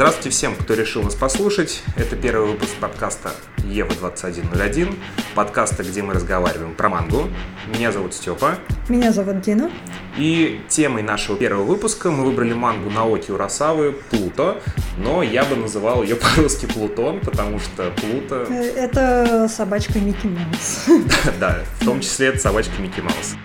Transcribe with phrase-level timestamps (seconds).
[0.00, 1.82] Здравствуйте всем, кто решил нас послушать.
[1.94, 3.32] Это первый выпуск подкаста
[3.66, 4.96] Ева 2101,
[5.34, 7.28] подкаста, где мы разговариваем про мангу.
[7.66, 8.54] Меня зовут Степа.
[8.88, 9.70] Меня зовут Дина.
[10.16, 14.62] И темой нашего первого выпуска мы выбрали мангу Наоки Урасавы «Плуто»,
[14.96, 18.46] но я бы называл ее по-русски «Плутон», потому что Плуто...
[18.48, 20.86] Э, это собачка Микки Маус.
[21.38, 23.36] Да, в том числе это собачка Микки Маус.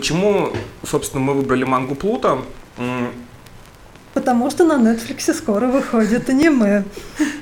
[0.00, 0.48] Почему,
[0.82, 2.38] собственно, мы выбрали мангу Плута?
[4.14, 6.84] Потому что на Netflix скоро выходит аниме.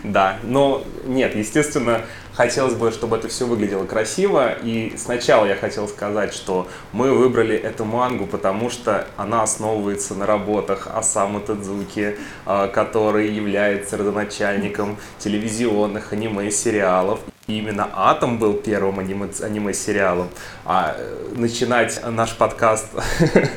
[0.03, 2.01] Да, но нет, естественно,
[2.33, 4.55] хотелось бы, чтобы это все выглядело красиво.
[4.65, 10.27] И сначала я хотел сказать, что мы выбрали эту мангу, потому что она основывается на
[10.27, 17.21] работах Осамы Тадзуки, а, который является родоначальником телевизионных аниме-сериалов.
[17.49, 20.29] И именно «Атом» был первым аниме, аниме-сериалом.
[20.67, 22.89] А э, начинать наш подкаст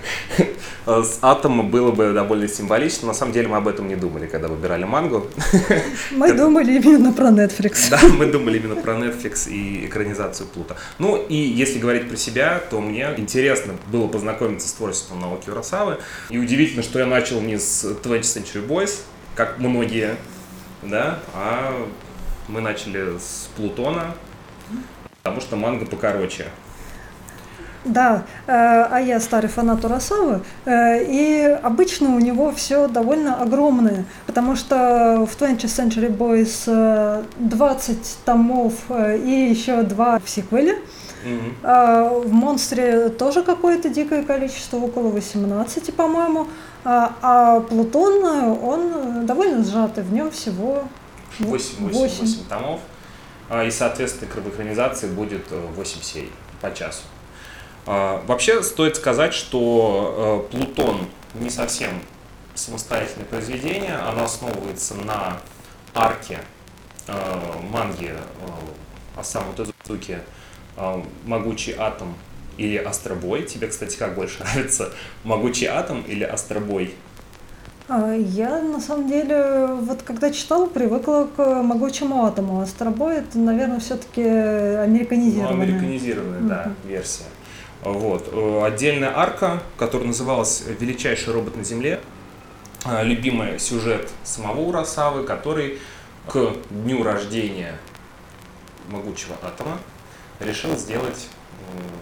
[0.85, 3.09] с «Атома» было бы довольно символично.
[3.09, 5.27] На самом деле мы об этом не думали, когда выбирали мангу.
[6.11, 7.89] Мы думали именно про Netflix.
[7.89, 10.77] Да, мы думали именно про Netflix и экранизацию Плута.
[10.97, 15.97] Ну и если говорить про себя, то мне интересно было познакомиться с творчеством Наоки Урасавы.
[16.29, 18.99] И удивительно, что я начал не с 20th Century Boys,
[19.35, 20.15] как многие,
[20.81, 21.89] да, а
[22.51, 24.13] мы начали с Плутона,
[25.23, 26.47] потому что манга покороче.
[27.83, 34.05] Да, э, а я старый фанат Урасавы, э, и обычно у него все довольно огромное,
[34.27, 40.77] потому что в 20th Century Boys 20 томов и еще два в сиквеле.
[41.23, 42.23] Mm-hmm.
[42.25, 46.47] В «Монстре» тоже какое-то дикое количество, около 18, по-моему.
[46.83, 48.23] А, а «Плутон»,
[48.63, 50.83] он довольно сжатый, в нем всего
[51.39, 52.19] 8, 8, 8.
[52.19, 52.81] 8 томов.
[53.51, 56.31] А, и, соответственно, к экранизации будет 8 э, серий
[56.61, 57.01] по часу.
[57.85, 62.01] А, вообще стоит сказать, что э, Плутон не совсем
[62.55, 65.37] самостоятельное произведение, оно основывается на
[65.93, 66.39] арке
[67.07, 67.13] э,
[67.69, 68.13] манги
[69.17, 70.19] Осаму Тезуки
[71.25, 72.15] «Могучий атом»
[72.57, 73.43] или «Астробой».
[73.43, 74.93] Тебе, кстати, как больше нравится,
[75.25, 76.95] «Могучий атом» или «Астробой»?
[77.87, 82.61] А, я, на самом деле, вот когда читала, привыкла к могучему атому.
[82.61, 85.55] Астробой это, наверное, все-таки американизированная.
[85.55, 86.47] Ну, американизированная, mm-hmm.
[86.47, 87.25] да, версия.
[87.83, 88.29] Вот.
[88.31, 91.99] Э, отдельная арка, которая называлась «Величайший робот на Земле».
[92.85, 95.79] Э, любимый сюжет самого Урасавы, который
[96.27, 97.75] к дню рождения
[98.89, 99.77] могучего атома
[100.39, 101.27] решил сделать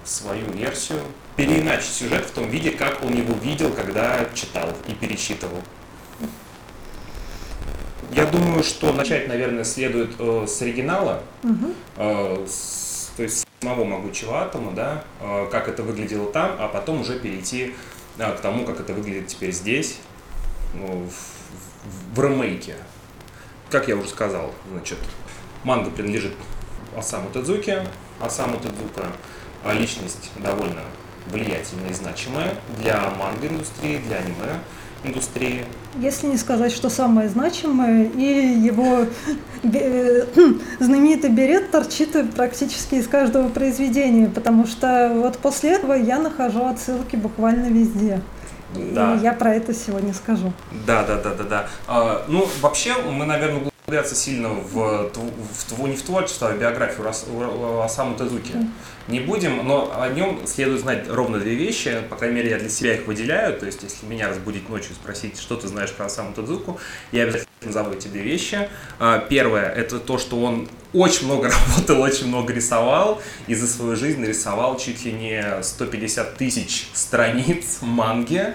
[0.06, 1.00] свою версию,
[1.36, 5.62] переиначить сюжет в том виде, как он его видел, когда читал и перечитывал.
[8.12, 11.74] Я думаю, что начать, наверное, следует э, с оригинала, угу.
[11.98, 17.02] э, с, то есть самого могучего атома, да, э, как это выглядело там, а потом
[17.02, 17.76] уже перейти
[18.18, 20.00] э, к тому, как это выглядит теперь здесь,
[20.74, 22.76] ну, в, в, в ремейке.
[23.70, 24.98] Как я уже сказал, значит,
[25.64, 26.34] манга принадлежит
[26.98, 27.86] Осаму Тедзуке.
[28.20, 29.12] Осаму Тедзука а
[29.74, 30.82] личность довольно
[31.28, 34.60] влиятельная и значимая для манго-индустрии, для аниме
[35.04, 35.66] индустрии.
[35.98, 39.06] Если не сказать, что самое значимое, и его
[39.64, 40.26] э,
[40.80, 47.16] знаменитый берет торчит практически из каждого произведения, потому что вот после этого я нахожу отсылки
[47.16, 48.22] буквально везде.
[48.76, 49.16] Да.
[49.16, 50.54] И я про это сегодня скажу.
[50.86, 51.68] Да, да, да, да, да.
[51.88, 56.60] А, ну, вообще, мы, наверное, углубляться сильно в, в, в, не в творчество, а в
[56.60, 57.10] биографию
[57.84, 58.54] Осаму Тезуки.
[59.08, 62.70] Не будем, но о нем следует знать ровно две вещи, по крайней мере, я для
[62.70, 66.06] себя их выделяю, то есть, если меня разбудить ночью и спросить, что ты знаешь про
[66.06, 66.80] Осаму Тедзуку,
[67.12, 68.70] я обязательно назову эти две вещи.
[69.00, 73.96] А, первое, это то, что он очень много работал, очень много рисовал, и за свою
[73.96, 78.54] жизнь нарисовал чуть ли не 150 тысяч страниц манги,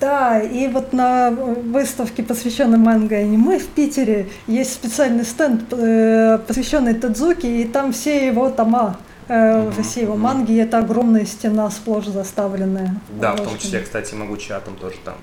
[0.00, 6.38] да, и вот на выставке, посвященной манго и аниме в Питере, есть специальный стенд, э,
[6.46, 8.98] посвященный Тадзуки, и там все его тома
[9.28, 9.82] mm-hmm.
[9.82, 13.00] все его манги, и это огромная стена, сплошь заставленная.
[13.20, 15.14] Да, в том числе, кстати, могучий атом тоже там.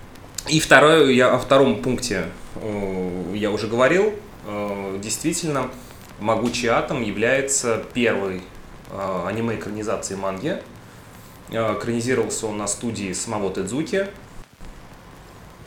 [0.48, 2.25] И второе, я о втором пункте
[2.56, 4.13] э, я уже говорил.
[5.04, 5.69] Действительно,
[6.19, 8.42] могучий атом является первой
[9.28, 10.60] аниме-экранизацией манги.
[11.51, 14.07] Экранизировался он на студии самого Тедзуки,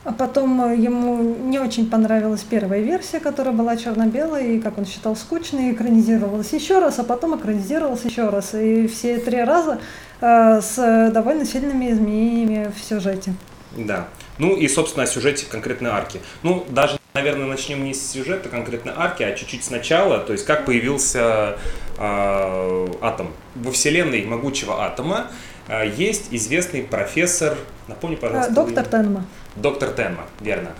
[0.05, 4.87] а потом э, ему не очень понравилась первая версия, которая была черно-белой, и, как он
[4.87, 8.55] считал, скучной, экранизировалась еще раз, а потом экранизировалась еще раз.
[8.55, 9.79] И все три раза
[10.21, 13.35] э, с довольно сильными изменениями в сюжете.
[13.77, 14.09] Да.
[14.39, 16.21] Ну и, собственно, о сюжете конкретной арки.
[16.43, 20.65] Ну, даже наверное, начнем не с сюжета конкретно арки, а чуть-чуть сначала, то есть как
[20.65, 21.59] появился
[21.99, 23.33] э, атом.
[23.55, 25.27] Во вселенной могучего атома
[25.69, 27.57] э, есть известный профессор,
[27.87, 28.53] напомни, пожалуйста.
[28.53, 29.27] Доктор Тенма.
[29.57, 30.71] Доктор Тенма, верно.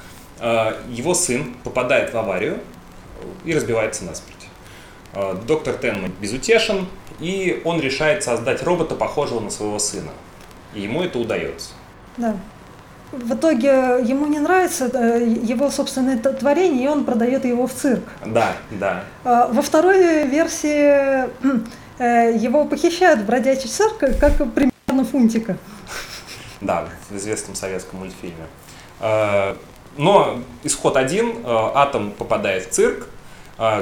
[0.41, 2.59] Э, его сын попадает в аварию
[3.45, 4.49] и разбивается насмерть.
[5.15, 6.89] Э, доктор Тенма безутешен,
[7.21, 10.11] и он решает создать робота, похожего на своего сына.
[10.75, 11.71] И ему это удается.
[12.17, 12.37] Да.
[13.13, 13.69] В итоге
[14.03, 18.03] ему не нравится э, его собственное творение, и он продает его в цирк.
[18.25, 19.05] Да, да.
[19.23, 21.29] Во второй версии
[21.99, 25.59] его похищают в бродячий цирк, как примерно Фунтика.
[26.63, 28.47] Да, в известном советском мультфильме.
[29.03, 29.57] Э,
[29.99, 33.09] но исход один, Атом попадает в цирк,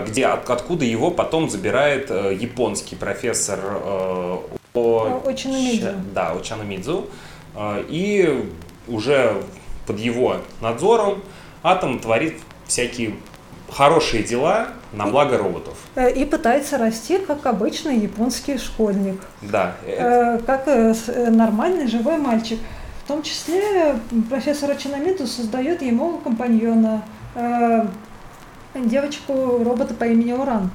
[0.05, 3.61] где, откуда его потом забирает японский профессор
[4.75, 5.21] о...
[5.25, 5.89] Очанамидзу.
[6.13, 7.07] Да, Очанамидзу.
[7.89, 8.51] И
[8.89, 9.41] уже
[9.87, 11.23] под его надзором
[11.63, 12.35] Атом творит
[12.67, 13.15] всякие
[13.71, 15.75] хорошие дела на благо роботов.
[15.95, 19.21] Э, и пытается расти, как обычный японский школьник.
[19.43, 19.75] Да.
[19.87, 20.95] Э, как э,
[21.31, 22.59] нормальный живой мальчик.
[23.11, 23.99] В том числе
[24.29, 27.05] профессор Чинамиту создает ему компаньона,
[28.73, 30.71] девочку-робота по имени Уран.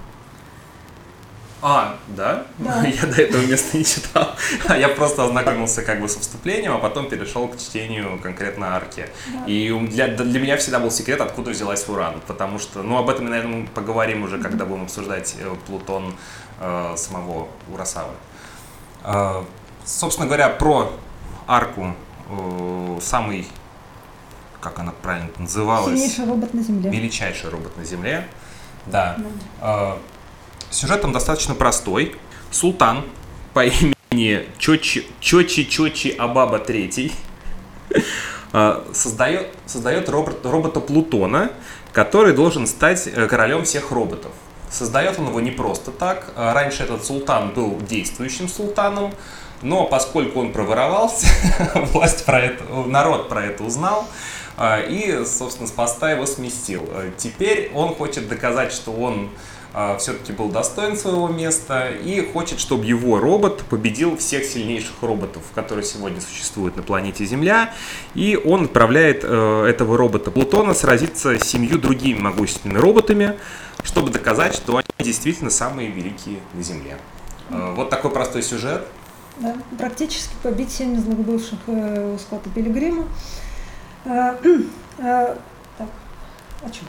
[1.61, 2.45] А, да?
[2.57, 2.81] да?
[2.85, 4.35] Я до этого места не читал.
[4.67, 9.07] А я просто ознакомился как бы со вступлением, а потом перешел к чтению конкретно арки.
[9.31, 9.45] Да.
[9.47, 12.19] И для, для меня всегда был секрет, откуда взялась Уран.
[12.27, 16.13] Потому что, ну, об этом, наверное, мы поговорим уже, когда будем обсуждать э, Плутон
[16.59, 18.11] э, самого Урасавы.
[19.05, 19.41] Э,
[19.85, 20.91] собственно говоря, про
[21.47, 21.93] арку э,
[23.01, 23.47] самый,
[24.61, 25.99] как она правильно называлась?
[25.99, 26.89] Сильнейший робот на Земле.
[26.89, 28.27] Величайший робот на Земле.
[28.85, 29.17] Да.
[29.61, 29.95] да.
[29.95, 29.97] Э,
[30.69, 32.15] Сюжет там достаточно простой.
[32.51, 33.03] Султан
[33.53, 37.11] по имени Чочи Чочи, Чочи Абаба III
[38.93, 41.51] создает, создает робот, робота Плутона,
[41.91, 44.31] который должен стать э, королем всех роботов.
[44.69, 46.31] Создает он его не просто так.
[46.35, 49.13] А раньше этот султан был действующим султаном,
[49.61, 51.27] но поскольку он проворовался,
[51.93, 54.07] власть про это, народ про это узнал,
[54.57, 56.87] а, и, собственно, с поста его сместил.
[56.91, 59.29] Э, теперь он хочет доказать, что он
[59.77, 65.43] а, все-таки был достоин своего места и хочет, чтобы его робот победил всех сильнейших роботов,
[65.53, 67.73] которые сегодня существуют на планете Земля.
[68.13, 73.35] И он отправляет э, этого робота Плутона сразиться с семью другими могущественными роботами,
[73.83, 76.97] чтобы доказать, что они действительно самые великие на Земле.
[77.49, 78.87] Э, вот такой простой сюжет.
[79.37, 83.05] Да, практически побить семь злых бывших э, у Скотта Пилигрима.
[84.05, 84.37] Э,
[84.99, 85.35] э,
[85.77, 85.87] так,
[86.63, 86.85] о чем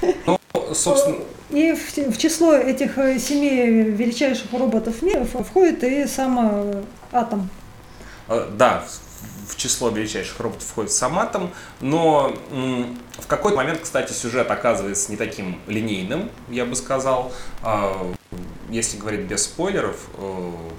[0.00, 0.16] ты?
[0.26, 0.38] Ну,
[0.74, 1.18] собственно,
[1.50, 3.50] и в, в число этих э, семи
[3.92, 6.82] величайших роботов мира входит и сам э,
[7.12, 7.48] атом.
[8.28, 8.84] Э, да,
[9.48, 11.50] в число величайших роботов входит сам атом,
[11.80, 17.32] но в какой-то момент, кстати, сюжет оказывается не таким линейным, я бы сказал.
[18.30, 18.36] А,
[18.70, 19.96] если говорить без спойлеров,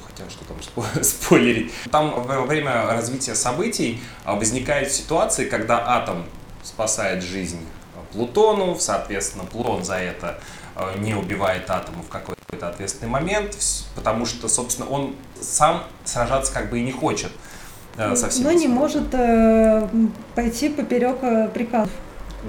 [0.06, 0.58] хотя что там
[1.04, 6.26] спойлерить, там во время развития событий возникает ситуация, когда атом
[6.64, 7.60] спасает жизнь
[8.12, 10.40] Плутону, соответственно, Плутон за это
[10.76, 13.58] э, не убивает атома в какой-то ответственный момент,
[13.96, 17.32] потому что, собственно, он сам сражаться как бы и не хочет
[17.98, 18.46] э, со всеми.
[18.46, 19.88] Но не может э,
[20.36, 21.92] пойти поперек э, приказов.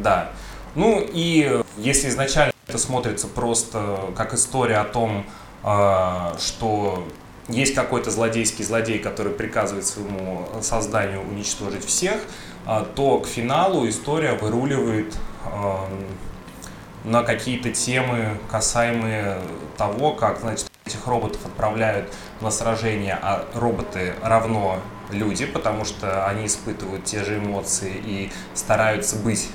[0.02, 0.30] Да.
[0.74, 5.24] Ну и если изначально это смотрится просто как история о том,
[5.64, 7.08] э, что
[7.48, 12.20] есть какой-то злодейский злодей, который приказывает своему созданию уничтожить всех,
[12.66, 15.16] э, то к финалу история выруливает
[17.04, 19.40] на какие-то темы, касаемые
[19.78, 26.46] того, как, значит, этих роботов отправляют на сражение, а роботы равно люди, потому что они
[26.46, 29.48] испытывают те же эмоции и стараются быть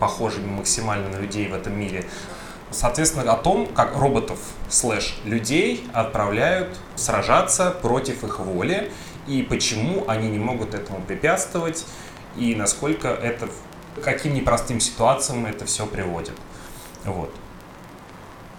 [0.00, 2.04] похожими максимально на людей в этом мире.
[2.70, 8.90] Соответственно, о том, как роботов слэш людей отправляют сражаться против их воли
[9.26, 11.86] и почему они не могут этому препятствовать
[12.36, 13.48] и насколько это
[14.02, 16.34] каким непростым ситуациям это все приводит.
[17.04, 17.32] Вот.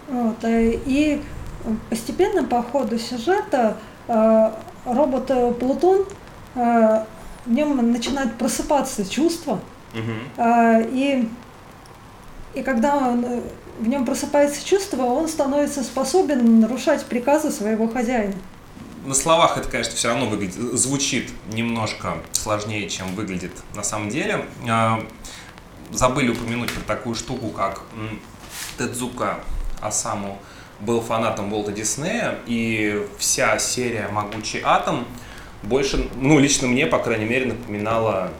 [0.07, 1.21] Вот, э, и
[1.89, 4.51] постепенно по ходу сюжета э,
[4.85, 6.05] робот э, Плутон,
[6.55, 7.05] в
[7.45, 9.59] нем начинают просыпаться чувства,
[9.93, 10.43] угу.
[10.89, 11.29] и,
[12.55, 13.43] и когда он,
[13.79, 18.33] в нем просыпается чувство, он становится способен нарушать приказы своего хозяина.
[19.05, 24.45] На словах это, конечно, все равно выглядит, звучит немножко сложнее, чем выглядит на самом деле.
[25.91, 27.83] Забыли упомянуть про такую штуку, как
[28.77, 29.39] Тедзука
[29.81, 30.37] Асаму
[30.81, 35.05] был фанатом Волта Диснея, и вся серия «Могучий атом»
[35.63, 38.31] больше, ну, лично мне, по крайней мере, напоминала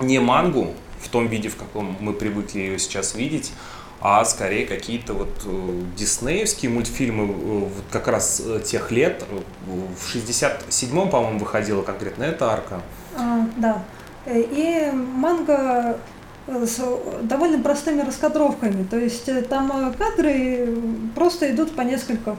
[0.00, 3.52] не мангу, в том виде, в каком мы привыкли ее сейчас видеть,
[4.00, 9.24] а скорее какие-то вот э, диснеевские мультфильмы э, вот как раз э, тех лет.
[9.66, 12.80] В 67-м, по-моему, выходила конкретно эта арка.
[13.16, 13.82] А, да.
[14.26, 15.98] И манга
[16.46, 16.80] с
[17.22, 18.84] довольно простыми раскадровками.
[18.84, 20.76] То есть там кадры
[21.14, 22.36] просто идут по несколько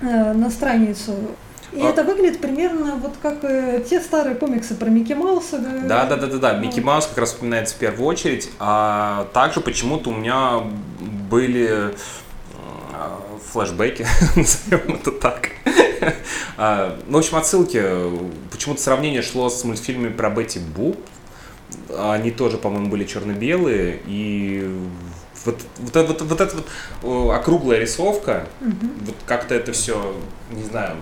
[0.00, 1.14] на страницу.
[1.72, 1.90] И а...
[1.90, 5.58] это выглядит примерно вот как э, те старые комиксы про Микки Мауса.
[5.58, 6.52] Да, да, да, да, да.
[6.54, 8.50] Микки Маус как раз вспоминается в первую очередь.
[8.58, 10.62] А также почему-то у меня
[11.30, 11.94] были
[13.56, 14.06] флешбеки,
[14.36, 15.50] назовем это так.
[16.56, 17.82] а, ну, в общем, отсылки.
[18.50, 20.96] Почему-то сравнение шло с мультфильмами про Бетти Бу.
[21.96, 24.00] Они тоже, по-моему, были черно-белые.
[24.06, 24.70] И
[25.44, 26.56] вот, вот, вот, вот эта
[27.02, 28.86] вот округлая рисовка, угу.
[29.06, 30.14] вот как-то это все,
[30.50, 30.96] не знаю,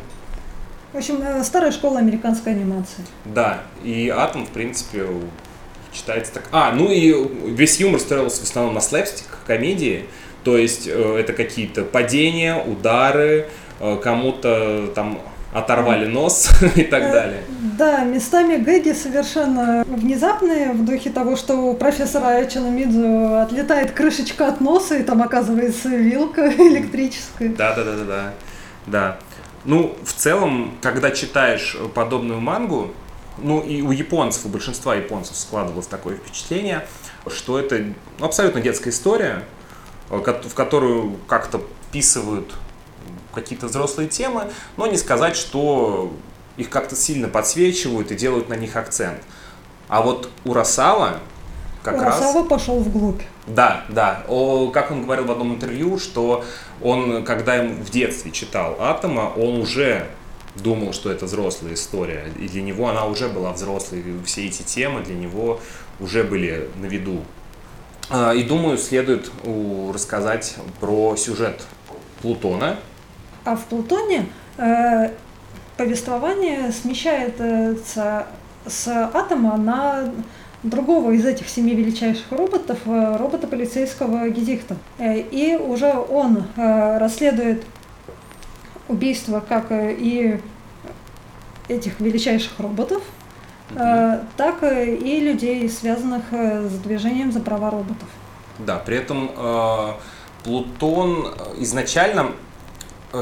[0.95, 3.05] в общем, э, старая школа американской анимации.
[3.25, 5.05] Да, и Атом, в принципе,
[5.93, 6.45] читается так.
[6.53, 7.13] А, ну и
[7.51, 10.07] весь юмор строился в основном на слэпстик, комедии.
[10.45, 13.49] То есть э, это какие-то падения, удары,
[13.81, 15.21] э, кому-то там
[15.53, 17.43] оторвали нос и так далее.
[17.77, 24.61] Да, местами гэги совершенно внезапные, в духе того, что у профессора Эчинамидзу отлетает крышечка от
[24.61, 27.49] носа, и там оказывается вилка электрическая.
[27.49, 28.33] Да, да, да, да, да.
[28.87, 29.19] Да.
[29.65, 32.93] Ну, в целом, когда читаешь подобную мангу,
[33.39, 36.87] ну и у японцев, у большинства японцев складывалось такое впечатление,
[37.27, 39.45] что это абсолютно детская история,
[40.11, 42.55] э, в которую как-то вписывают
[43.35, 46.13] какие-то взрослые темы, но не сказать, что
[46.57, 49.21] их как-то сильно подсвечивают и делают на них акцент.
[49.89, 51.21] А вот у Урасава
[51.85, 52.49] как Урасава раз...
[52.49, 53.21] пошел вглубь.
[53.47, 54.25] Да, да.
[54.27, 56.43] О, как он говорил в одном интервью, что
[56.83, 60.07] он, когда ему в детстве читал «Атома», он уже
[60.57, 62.25] думал, что это взрослая история.
[62.41, 64.03] И для него она уже была взрослой.
[64.25, 65.61] Все эти темы для него
[66.01, 67.21] уже были на виду.
[68.09, 69.31] А, и думаю, следует
[69.93, 71.67] рассказать про сюжет
[72.23, 72.79] Плутона.
[73.45, 74.27] А в Плутоне
[74.57, 75.11] э,
[75.77, 77.77] повествование смещается
[78.67, 80.11] с атома на
[80.65, 84.77] другого из этих семи величайших роботов, э, робота полицейского Гизихта.
[84.99, 87.65] Э, и уже он э, расследует
[88.89, 90.41] убийство, как и
[91.69, 93.03] этих величайших роботов,
[94.37, 98.07] так и людей, связанных с движением за права роботов.
[98.59, 99.31] Да, при этом
[100.45, 101.29] Плутон
[101.61, 102.33] изначально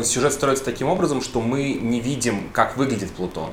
[0.02, 3.50] сюжет строится таким образом, что мы не видим, как выглядит Плутон.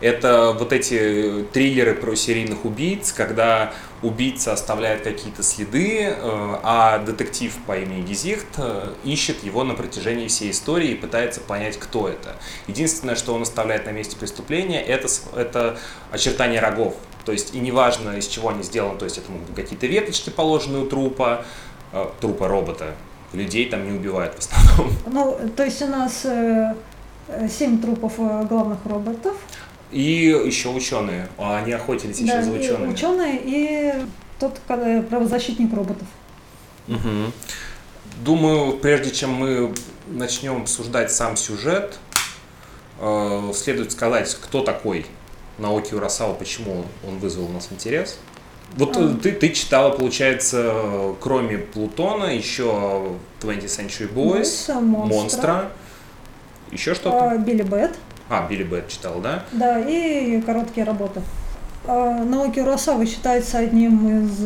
[0.00, 3.72] Это вот эти триллеры про серийных убийц, когда
[4.02, 6.14] убийца оставляет какие-то следы, э,
[6.62, 11.78] а детектив по имени Гизихт э, ищет его на протяжении всей истории и пытается понять,
[11.78, 12.36] кто это.
[12.66, 15.78] Единственное, что он оставляет на месте преступления, это, это
[16.10, 16.94] очертания рогов.
[17.24, 20.28] То есть и неважно, из чего они сделаны, то есть это могут быть какие-то веточки,
[20.28, 21.46] положенные у трупа,
[21.92, 22.94] э, трупа робота.
[23.32, 24.92] Людей там не убивают в основном.
[25.06, 26.74] Ну, то есть у нас э,
[27.48, 29.36] семь трупов главных роботов.
[29.92, 31.28] И еще ученые.
[31.38, 32.90] А они охотились еще да, за учеными.
[32.90, 33.92] И ученые и
[34.38, 34.58] тот
[35.08, 36.06] правозащитник роботов.
[36.88, 37.32] Угу.
[38.24, 39.74] Думаю, прежде чем мы
[40.08, 41.98] начнем обсуждать сам сюжет,
[43.00, 45.06] э, следует сказать, кто такой
[45.58, 48.18] Наоки Урасава, почему он вызвал у нас интерес.
[48.76, 49.14] Вот а.
[49.14, 55.70] ты, ты читала, получается, кроме Плутона, еще 20th Century Boys, Монстра, Монстра
[56.72, 57.30] еще что-то?
[57.30, 57.96] А, Billy Bat.
[58.28, 59.44] А, Billy Bat читал, да?
[59.52, 61.22] Да, и короткие работы.
[61.86, 64.40] А, Наоки Урасава считается одним из,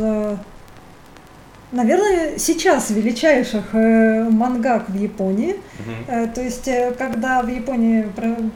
[1.72, 5.56] наверное, сейчас величайших э, мангак в Японии.
[5.78, 6.28] Угу.
[6.34, 8.06] То есть, э, когда в Японии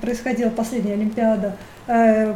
[0.02, 1.56] происходила последняя Олимпиада,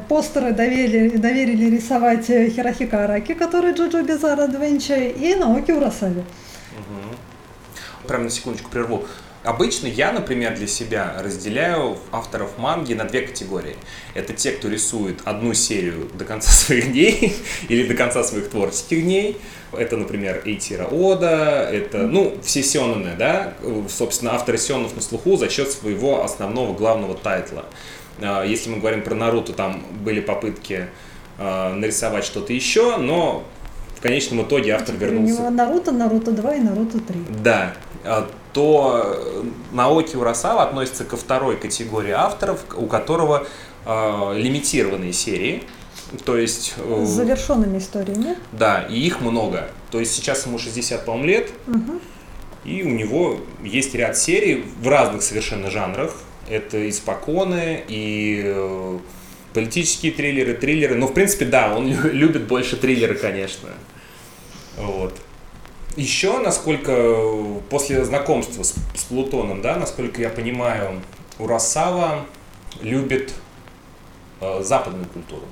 [0.09, 6.21] постеры доверили, доверили рисовать Хирохика Араки, который Джоджо Бизар Адвенча, и Наоки Урасаве.
[6.21, 8.09] Угу.
[8.09, 9.05] Прям на секундочку прерву.
[9.49, 13.77] Обычно я, например, для себя разделяю авторов манги на две категории.
[14.13, 17.35] Это те, кто рисует одну серию до конца своих дней
[17.71, 19.39] или до конца своих творческих дней.
[19.73, 23.55] Это, например, Эйтира Ода, это, ну, все сёнэны, да,
[23.89, 27.65] собственно, авторы сёнов на слуху за счет своего основного главного тайтла.
[28.21, 30.89] А, если мы говорим про Наруто, там были попытки
[31.39, 33.45] а, нарисовать что-то еще, но
[33.97, 35.37] в конечном итоге автор вернулся.
[35.37, 37.17] У него Наруто, Наруто 2 и Наруто 3.
[37.43, 37.73] Да,
[38.05, 43.47] а, то Наоки Урасава относится ко второй категории авторов, у которого
[43.85, 45.63] э, лимитированные серии.
[46.25, 46.75] То есть...
[46.79, 48.37] Э, С завершенными историями.
[48.53, 49.69] Да, и их много.
[49.91, 52.01] То есть сейчас ему 60, по лет, угу.
[52.65, 56.15] и у него есть ряд серий в разных совершенно жанрах.
[56.49, 58.99] Это испоконы, и э,
[59.53, 60.95] политические триллеры, триллеры.
[60.95, 63.69] Но, в принципе, да, он любит больше триллеры, конечно.
[64.77, 65.15] Вот.
[65.99, 66.93] Еще, насколько
[67.71, 71.01] после знакомства с, с Плутоном, да, насколько я понимаю,
[71.41, 72.21] Урасава
[72.81, 73.35] любит
[74.41, 75.43] э, западную культуру.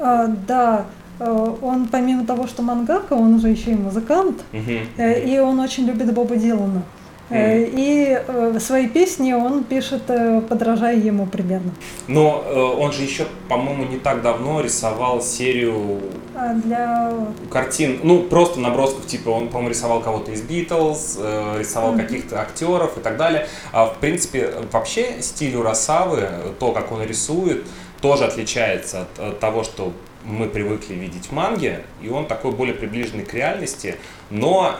[0.00, 0.86] А, да,
[1.20, 5.00] э, он помимо того, что мангака, он же еще и музыкант, Угу.
[5.00, 6.78] и он очень любит Боба Дилана.
[6.78, 7.01] Э,
[7.34, 11.72] И э, свои песни он пишет, э, подражая ему примерно.
[12.08, 16.00] Но э, он же еще, по-моему, не так давно рисовал серию
[16.34, 17.12] А для...
[17.50, 22.00] картин, ну, просто набросков, типа, он, по-моему, рисовал кого-то из Битлз, э, рисовал Мгм.
[22.02, 23.46] каких-то актеров и так далее.
[23.72, 27.64] А, в принципе, вообще стиль Урасавы, то, как он рисует,
[28.00, 29.92] тоже отличается от, от того, что
[30.24, 33.96] мы привыкли видеть в манге, и он такой более приближенный к реальности,
[34.32, 34.76] но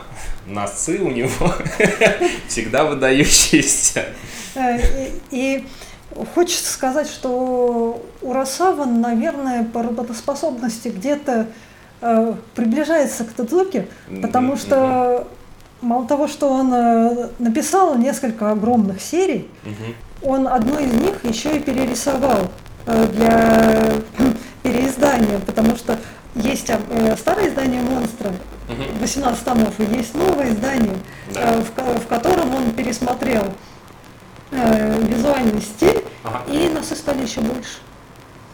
[0.46, 1.52] носы у него
[2.48, 4.06] всегда выдающиеся.
[4.56, 5.66] И, и
[6.34, 11.48] хочется сказать, что Урасава, наверное, по работоспособности где-то
[12.00, 13.88] э, приближается к Тадзуке,
[14.22, 15.28] потому что
[15.82, 19.48] мало того, что он э, написал несколько огромных серий,
[20.22, 22.50] он одну из них еще и перерисовал
[22.86, 23.92] э, для
[24.62, 25.98] переиздания, потому что
[26.34, 26.70] есть
[27.18, 28.32] старое издание «Монстра».
[29.00, 30.96] 18 томов, и есть новое издание,
[31.32, 31.54] Да.
[31.54, 33.52] э, в, в котором он пересмотрел
[34.50, 36.42] э, визуальный стиль, Ага.
[36.50, 37.78] и носы стали еще больше.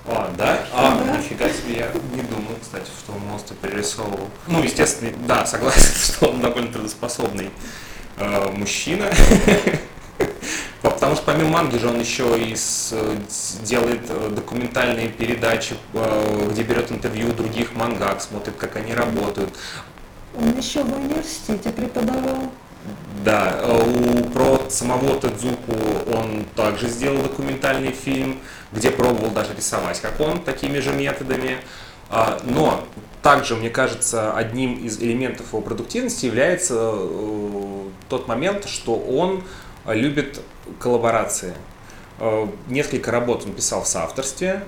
[0.06, 0.60] А, да?
[0.72, 1.16] А, Да.
[1.18, 4.28] нифига себе, я не думал, кстати, что он монстр перерисовывал.
[4.46, 7.50] Ну, естественно, да, согласен, что он довольно трудоспособный
[8.16, 9.06] э, мужчина.
[10.82, 12.94] Потому что помимо манги же он еще и с-
[13.28, 19.50] с- делает э, документальные передачи, э, где берет интервью других мангак, смотрит, как они работают.
[20.38, 22.52] Он еще в университете преподавал.
[23.24, 25.72] Да, э, у, про самого Тедзуку
[26.14, 28.38] он также сделал документальный фильм,
[28.72, 31.58] где пробовал даже рисовать, как он, такими же методами.
[32.08, 32.84] А, Но
[33.22, 39.42] также, мне кажется, одним из элементов его продуктивности является э, тот момент, что он
[39.86, 40.40] любит
[40.78, 41.54] коллаборации.
[42.20, 44.62] Э, Несколько работ он писал в соавторстве,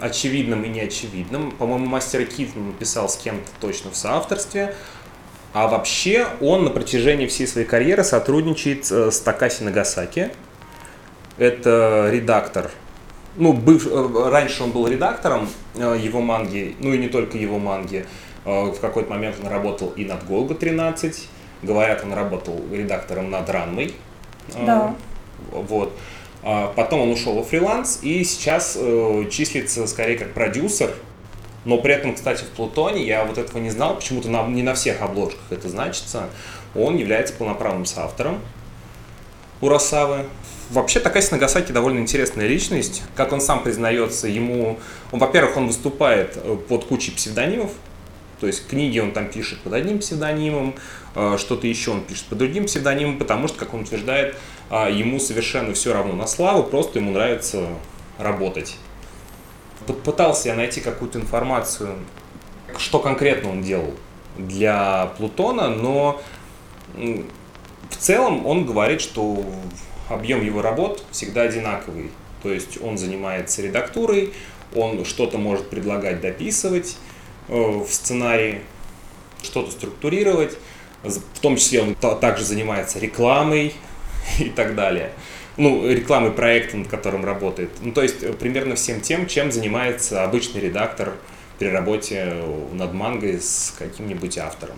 [0.00, 1.50] очевидным и неочевидным.
[1.52, 4.74] По-моему, мастера Китон писал с кем-то точно в соавторстве.
[5.52, 10.30] А вообще он на протяжении всей своей карьеры сотрудничает э, с Такаси Нагасаки.
[11.38, 12.70] Это редактор.
[13.36, 17.58] Ну, быв- э, раньше он был редактором э, его манги, ну и не только его
[17.58, 18.06] манги.
[18.44, 21.28] В какой-то момент он работал и над Голго 13.
[21.62, 23.94] Говорят, он работал редактором над Ранмой.
[24.64, 24.94] Да.
[25.52, 25.92] Вот.
[26.42, 30.94] А Потом он ушел во фриланс и сейчас э, числится скорее как продюсер.
[31.66, 34.74] Но при этом, кстати, в Плутоне, я вот этого не знал, почему-то на- не на
[34.74, 36.30] всех обложках это значится,
[36.74, 38.40] он является полноправным соавтором
[39.60, 40.24] Урасавы.
[40.70, 43.02] Вообще Такаси Нагасаки довольно интересная личность.
[43.16, 44.78] Как он сам признается, ему,
[45.10, 47.72] во-первых, он выступает э, под кучей псевдонимов,
[48.40, 50.74] то есть книги он там пишет под одним псевдонимом,
[51.14, 54.36] что-то еще он пишет под другим псевдонимом, потому что, как он утверждает,
[54.70, 57.66] а, ему совершенно все равно на славу, просто ему нравится
[58.18, 58.76] работать.
[60.04, 61.96] Пытался я найти какую-то информацию,
[62.78, 63.94] что конкретно он делал
[64.38, 66.22] для Плутона, но
[66.94, 69.44] в целом он говорит, что
[70.08, 72.10] объем его работ всегда одинаковый.
[72.42, 74.32] То есть он занимается редактурой,
[74.74, 76.96] он что-то может предлагать дописывать
[77.48, 78.60] э, в сценарии,
[79.42, 80.56] что-то структурировать.
[81.02, 83.74] В том числе он та- также занимается рекламой
[84.38, 85.12] и так далее.
[85.56, 87.70] Ну, рекламой проекта, над которым работает.
[87.82, 91.12] Ну, то есть э, примерно всем тем, чем занимается обычный редактор
[91.58, 94.76] при работе э, над мангой с каким-нибудь автором.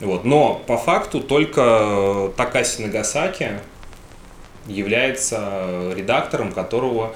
[0.00, 0.24] Вот.
[0.24, 3.52] Но по факту только Такаси Нагасаки
[4.66, 7.14] является редактором, которого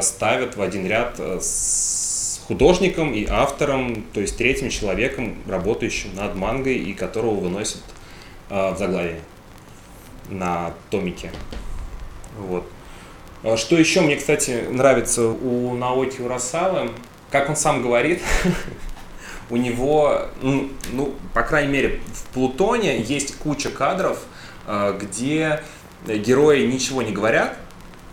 [0.00, 2.03] ставят в один ряд с
[2.46, 7.82] художником и автором, то есть третьим человеком, работающим над мангой и которого выносят
[8.50, 9.20] а, в заглавие
[10.28, 11.30] на томике.
[12.38, 12.66] Вот.
[13.42, 16.90] А Что еще мне, кстати, нравится у Наоки Урасавы,
[17.30, 18.22] как он сам говорит,
[19.50, 24.18] у него, ну, ну, по крайней мере, в Плутоне есть куча кадров,
[24.66, 25.62] э, где
[26.06, 27.56] герои ничего не говорят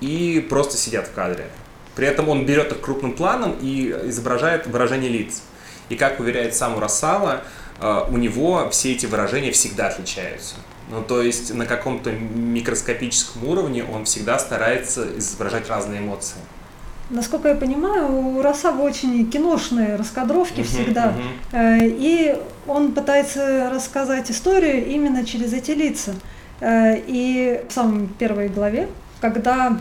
[0.02, 1.48] и просто сидят в кадре.
[1.96, 5.42] При этом он берет их крупным планом и изображает выражение лиц.
[5.90, 7.42] И как уверяет сам Урасава,
[7.82, 10.56] э, у него все эти выражения всегда отличаются.
[10.90, 16.38] Ну, то есть на каком-то микроскопическом уровне он всегда старается изображать разные эмоции.
[17.10, 21.14] Насколько я понимаю, у Росавы очень киношные раскадровки Мгм, всегда.
[21.52, 26.14] Э, И он пытается рассказать историю именно через эти лица.
[26.62, 28.88] Э, И в самой первой главе,
[29.20, 29.78] когда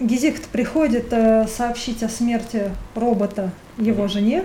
[0.00, 4.44] Гизикт приходит э, сообщить о смерти робота его жене,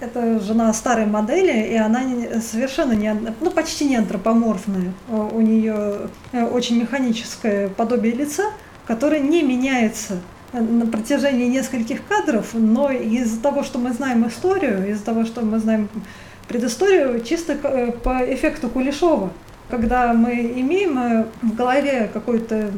[0.00, 2.02] Это жена старой модели, и она
[2.40, 4.92] совершенно не, ну почти не антропоморфная.
[5.08, 8.44] У нее э, очень механическое подобие лица,
[8.86, 10.20] которое не меняется
[10.52, 15.58] на протяжении нескольких кадров, но из-за того, что мы знаем историю, из-за того, что мы
[15.58, 15.88] знаем
[16.48, 19.30] предысторию, чисто э, по эффекту Кулешова,
[19.68, 22.72] когда мы имеем э, в голове какую-то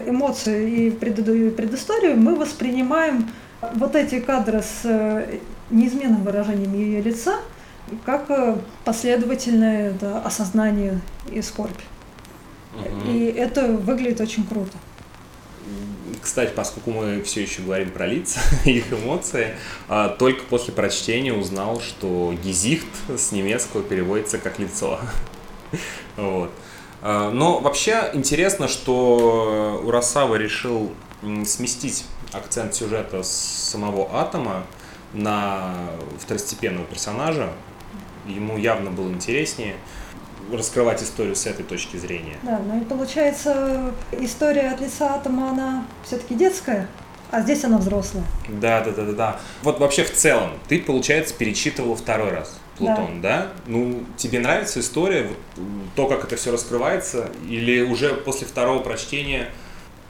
[0.00, 3.30] эмоцию и предысторию, мы воспринимаем
[3.74, 5.38] вот эти кадры с э,
[5.70, 7.40] неизменным выражением ее лица
[8.04, 8.28] как
[8.84, 11.72] последовательное да, осознание и скорбь.
[12.74, 13.10] Угу.
[13.10, 14.76] И это выглядит очень круто.
[16.20, 19.54] Кстати, поскольку мы все еще говорим про лица их эмоции,
[19.88, 25.00] а, только после прочтения узнал, что Гизихт с немецкого переводится как лицо.
[26.16, 26.52] Вот.
[27.06, 30.90] А, но вообще интересно, что Урасава решил
[31.44, 34.64] сместить акцент сюжета с самого атома
[35.12, 35.74] на
[36.18, 37.50] второстепенного персонажа.
[38.26, 39.76] Ему явно было интереснее
[40.50, 42.36] раскрывать историю с этой точки зрения.
[42.42, 46.88] Да, ну и получается, история от лица атома, она все-таки детская,
[47.30, 48.24] а здесь она взрослая.
[48.48, 49.40] Да, да, да, да, да.
[49.62, 53.38] Вот вообще в целом, ты, получается, перечитывал второй раз Плутон, да?
[53.38, 53.48] да?
[53.66, 55.36] Ну, тебе нравится история, вот,
[55.94, 59.48] то, как это все раскрывается, или уже после второго прочтения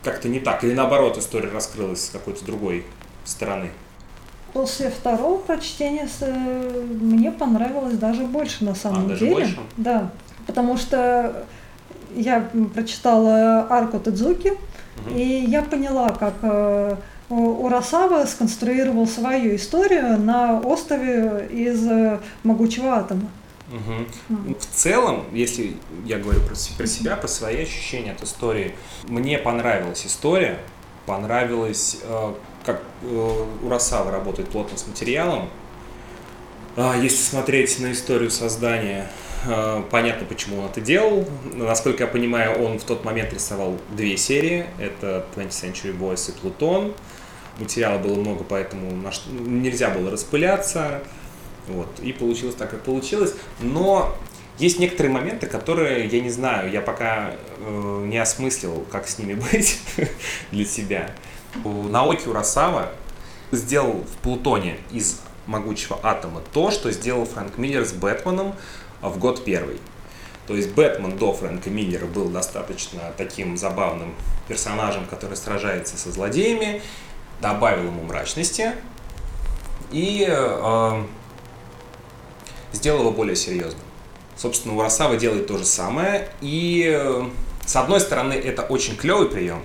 [0.03, 2.85] как-то не так, или наоборот, история раскрылась с какой-то другой
[3.25, 3.71] стороны?
[4.53, 9.21] После второго прочтения э, мне понравилось даже больше на самом а, деле.
[9.21, 9.59] Даже больше?
[9.77, 10.11] Да
[10.47, 11.45] потому что
[12.15, 15.17] я прочитала арку Тедзуки, угу.
[15.17, 16.97] и я поняла, как э,
[17.29, 23.31] Урасава сконструировал свою историю на острове из э, могучего атома.
[23.73, 24.37] Угу.
[24.37, 24.59] Mm.
[24.61, 28.75] В целом, если я говорю про, про себя, про свои ощущения от истории,
[29.09, 30.59] мне понравилась история,
[31.07, 32.35] понравилось, э,
[32.65, 35.49] как э, Урасава работает плотно с материалом.
[36.77, 39.09] Э, если смотреть на историю создания
[39.47, 41.27] Э, понятно, почему он это делал.
[41.53, 44.67] Насколько я понимаю, он в тот момент рисовал две серии.
[44.79, 46.95] Это 20th Century Boys и Плутон.
[47.59, 48.91] Материала было много, поэтому
[49.31, 51.03] нельзя было распыляться.
[51.69, 51.89] Вот.
[52.01, 53.35] И получилось так, как получилось.
[53.61, 54.15] Но
[54.59, 59.35] есть некоторые моменты, которые, я не знаю, я пока э, не осмыслил, как с ними
[59.53, 59.81] быть
[60.51, 61.11] для себя.
[61.65, 62.91] Наоки Урасава
[63.53, 68.55] сделал в Плутоне из могучего атома то, что сделал Фрэнк Миллер с Бэтменом
[69.01, 69.79] в год первый.
[70.47, 74.15] То есть Бэтмен до Фрэнка Миллера был достаточно таким забавным
[74.47, 76.83] персонажем, который сражается со злодеями,
[77.41, 78.73] добавил ему мрачности
[79.91, 81.03] и э,
[82.73, 83.85] сделал его более серьезным.
[84.37, 87.25] Собственно, Урасава делает то же самое, и э,
[87.67, 89.63] с одной стороны это очень клевый прием,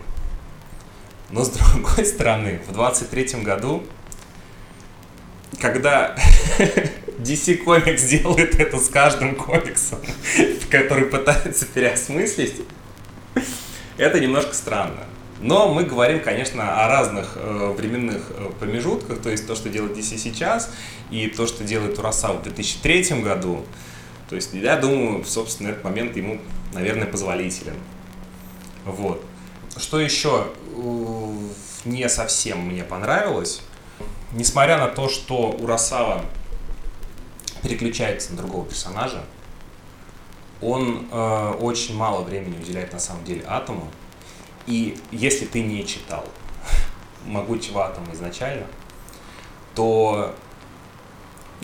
[1.31, 3.83] но с другой стороны, в 23 году,
[5.59, 6.15] когда
[7.19, 9.99] DC Comics делает это с каждым комиксом,
[10.71, 12.61] который пытается переосмыслить.
[13.97, 15.08] Это немножко странно.
[15.41, 19.97] Но мы говорим, конечно, о разных э, временных э, промежутках, то есть то, что делает
[19.97, 20.69] DC сейчас,
[21.11, 23.63] и то, что делает Урасава в 2003 году.
[24.29, 26.39] То есть я думаю, собственно, этот момент ему,
[26.73, 27.75] наверное, позволителен.
[28.83, 29.23] Вот.
[29.77, 31.33] Что еще э,
[31.85, 33.61] не совсем мне понравилось,
[34.33, 36.25] несмотря на то, что Урасава
[37.61, 39.23] переключается на другого персонажа.
[40.61, 43.87] Он э, очень мало времени уделяет на самом деле атому.
[44.69, 46.23] И если ты не читал
[47.25, 48.67] могучего атома изначально,
[49.73, 50.35] то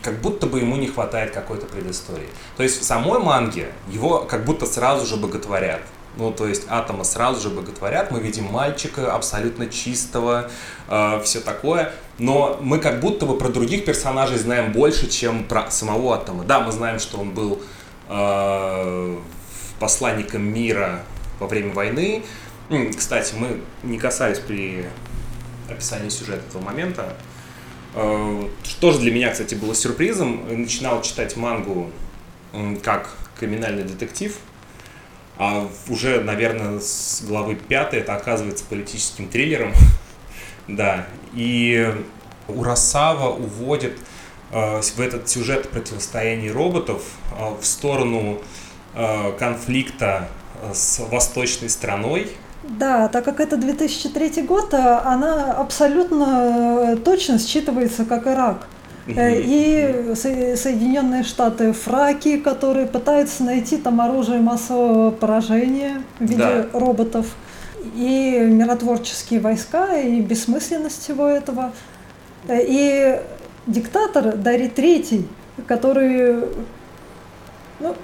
[0.01, 2.27] как будто бы ему не хватает какой-то предыстории.
[2.57, 5.81] То есть в самой манге его как будто сразу же боготворят.
[6.17, 10.49] Ну, то есть атома сразу же боготворят, мы видим мальчика абсолютно чистого,
[10.87, 15.69] э, все такое, но мы как будто бы про других персонажей знаем больше, чем про
[15.69, 16.45] самого атома.
[16.45, 17.61] Да, мы знаем, что он был
[18.07, 19.17] э,
[19.79, 21.03] посланником мира
[21.39, 22.23] во время войны.
[22.97, 24.86] Кстати, мы не касались при
[25.69, 27.15] описании сюжета этого момента.
[27.93, 30.62] Э, что же для меня, кстати, было сюрпризом.
[30.62, 31.91] Начинал читать мангу
[32.84, 34.38] как криминальный детектив–
[35.38, 39.73] а уже, наверное, с главы 5 это оказывается политическим триллером.
[40.67, 41.08] да.
[41.34, 41.93] И
[42.47, 43.97] Урасава уводит
[44.51, 47.01] э, в этот сюжет противостояния роботов
[47.38, 48.41] э, в сторону
[49.38, 50.30] конфликта
[50.73, 52.32] с восточной страной.
[52.69, 58.67] Да, так как это 2003 год, э, она абсолютно э, точно считывается как Ирак.
[59.08, 66.65] Э, и Соединенные Штаты фраки, которые пытаются найти там оружие массового поражения в виде да.
[66.73, 67.28] роботов,
[67.95, 71.71] и миротворческие войска, и бессмысленность всего этого.
[72.49, 73.19] И
[73.67, 75.28] диктатор Дарий Третий,
[75.67, 76.45] который
[77.80, 77.95] ну,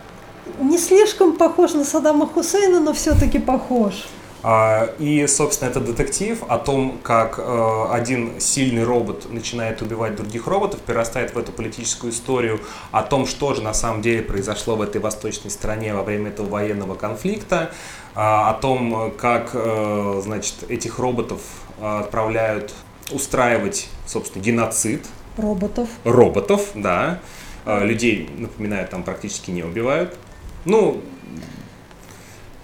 [0.60, 4.06] не слишком похож на Саддама Хусейна, но все-таки похож.
[4.44, 10.48] А, и, собственно, это детектив о том, как э, один сильный робот начинает убивать других
[10.48, 12.60] роботов, перерастает в эту политическую историю
[12.92, 16.50] о том, что же на самом деле произошло в этой восточной стране во время этого
[16.50, 17.72] военного конфликта,
[18.16, 21.42] а, о том, как, э, значит, этих роботов
[21.80, 22.74] отправляют
[23.12, 25.06] устраивать, собственно, геноцид.
[25.38, 25.90] Роботов.
[26.04, 27.20] Роботов, да.
[27.66, 30.18] Людей, напоминаю, там практически не убивают.
[30.66, 31.02] Ну,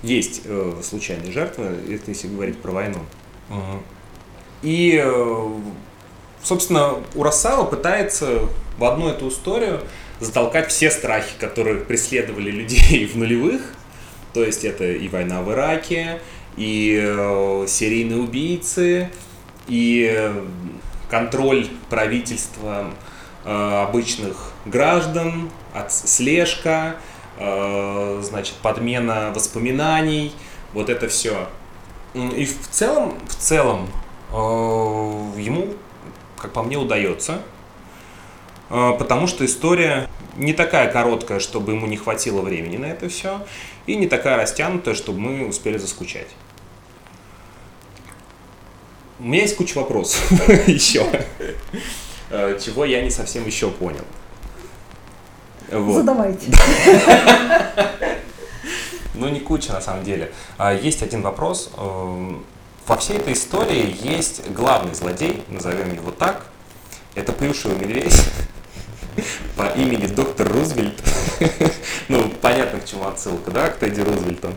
[0.04, 3.00] есть э, случайные жертвы, это если говорить про войну.
[3.50, 3.84] Угу.
[4.64, 5.48] И, э,
[6.44, 8.42] собственно, Урасава пытается
[8.78, 9.82] в одну эту историю
[10.20, 13.62] затолкать все страхи, которые преследовали людей в нулевых.
[14.34, 16.22] То есть это и война в Ираке,
[16.58, 19.10] и э, серийные убийцы,
[19.68, 20.44] и э,
[21.10, 22.92] контроль правительства
[23.46, 26.98] э, обычных граждан, от, слежка,
[27.38, 30.34] значит, подмена воспоминаний,
[30.74, 31.48] вот это все.
[32.14, 33.90] И в целом, в целом
[34.32, 35.74] э, ему,
[36.38, 37.42] как по мне, удается,
[38.70, 43.46] э, потому что история не такая короткая, чтобы ему не хватило времени на это все,
[43.86, 46.30] и не такая растянутая, чтобы мы успели заскучать.
[49.20, 50.32] У меня есть куча вопросов
[50.68, 51.06] еще,
[52.30, 54.06] э, чего я не совсем еще понял.
[55.72, 55.96] Вот.
[55.96, 56.52] Задавайте.
[59.20, 60.32] Ну, не куча, на самом деле.
[60.60, 61.72] А, есть один вопрос.
[61.76, 62.46] Эм,
[62.86, 66.46] во всей этой истории есть главный злодей, назовем его так.
[67.16, 68.16] Это плюшевый медведь
[69.58, 71.02] по имени доктор Рузвельт.
[72.10, 74.50] ну, понятно, к чему отсылка, да, к Тедди Рузвельту.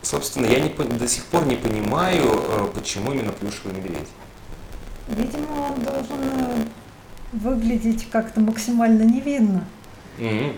[0.00, 4.08] Собственно, я не, до сих пор не понимаю, э, почему именно плюшевый медведь.
[5.08, 6.64] Видимо, он должен э,
[7.32, 9.66] выглядеть как-то максимально невинно.
[10.18, 10.52] Mm-hmm.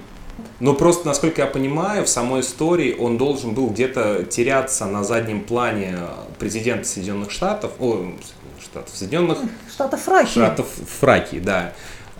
[0.60, 5.42] Ну, просто, насколько я понимаю, в самой истории он должен был где-то теряться на заднем
[5.42, 5.98] плане
[6.38, 8.12] президента Соединенных Штатов, о,
[8.62, 9.38] Штатов Соединенных
[9.70, 10.30] Штатов Фраки.
[10.30, 10.66] Штатов
[11.00, 11.72] Фраки, да.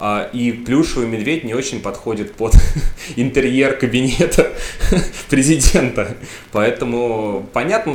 [0.03, 2.55] А, и плюшевый медведь не очень подходит под
[3.17, 4.51] интерьер кабинета
[5.29, 6.17] президента.
[6.53, 7.93] Поэтому понятно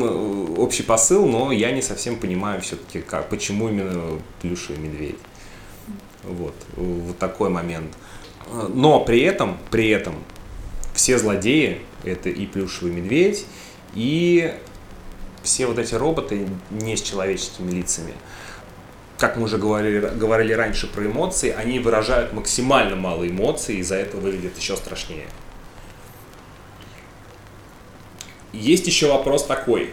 [0.58, 5.18] общий посыл, но я не совсем понимаю все-таки, как, почему именно плюшевый медведь.
[6.24, 7.92] Вот, вот такой момент.
[8.52, 10.16] Но при этом, при этом
[10.94, 13.46] все злодеи это и плюшевый медведь,
[13.94, 14.54] и
[15.44, 18.14] все вот эти роботы не с человеческими лицами
[19.18, 23.96] как мы уже говорили, говорили раньше про эмоции, они выражают максимально мало эмоций, и из-за
[23.96, 25.28] этого выглядят еще страшнее.
[28.52, 29.92] Есть еще вопрос такой.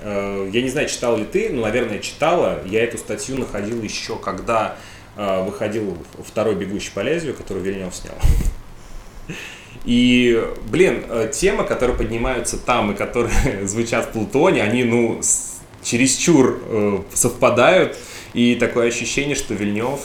[0.00, 2.62] Э, я не знаю, читал ли ты, но, наверное, читала.
[2.66, 4.76] Я эту статью находил еще, когда
[5.16, 5.96] выходил
[6.26, 8.14] второй «Бегущий по лезвию», который Вильнев снял.
[9.84, 15.20] И, блин, э, темы, которые поднимаются там и которые звучат в Плутоне, они, ну,
[15.82, 17.98] чересчур совпадают
[18.34, 20.00] и такое ощущение, что Вильнев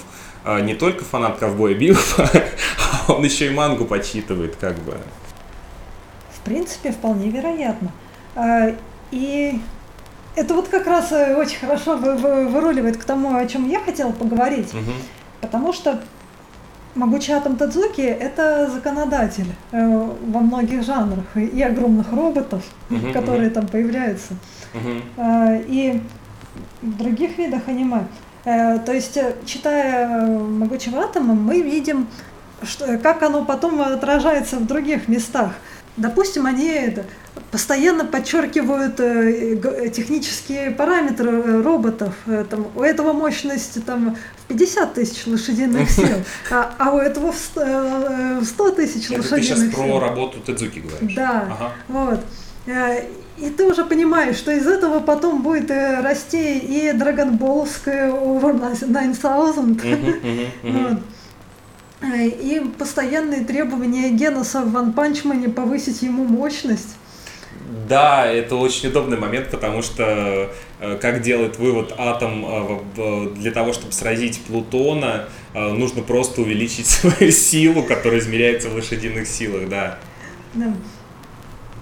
[0.47, 2.29] а, не только фанат ковбоя Бибопа,
[3.07, 4.97] а он еще и мангу подсчитывает, как бы.
[6.31, 7.91] В принципе, вполне вероятно.
[8.33, 8.73] А,
[9.11, 9.59] и
[10.37, 14.73] это вот как раз э, очень хорошо выруливает к тому, о чем я хотела поговорить.
[14.73, 14.91] Угу.
[15.41, 15.99] Потому что
[16.95, 23.53] Могучий атом Тадзуки– это законодатель э, во многих жанрах и огромных роботов, uh которые uh
[23.53, 24.33] там появляются.
[24.73, 26.01] uh Э, и
[26.81, 28.07] в других видах аниме.
[28.45, 32.07] Э, то есть, э, читая э, «Могучего атома», мы видим,
[32.63, 35.51] что, как оно потом отражается в других местах.
[35.97, 37.05] Допустим, они это,
[37.51, 38.97] постоянно подчеркивают
[39.93, 42.15] технические параметры роботов.
[42.49, 48.45] Там, у этого мощность там, в 50 тысяч лошадиных сил, а, а у этого в
[48.45, 49.37] 100 тысяч лошадиных сил.
[49.37, 51.15] Ты сейчас про работу Тедзуки говоришь?
[51.15, 51.71] Да, ага.
[51.87, 52.19] вот.
[53.37, 60.97] И ты уже понимаешь, что из этого потом будет э, расти и драгонболовская Over 9000.
[62.01, 66.95] И постоянные требования Геноса в Ван Панчмане повысить ему мощность.
[67.89, 73.73] Да, это очень удобный момент, потому что, э, как делает вывод атом, э, для того,
[73.73, 79.97] чтобы сразить Плутона, нужно просто увеличить свою силу, которая измеряется в лошадиных силах, да.
[80.53, 80.73] Да.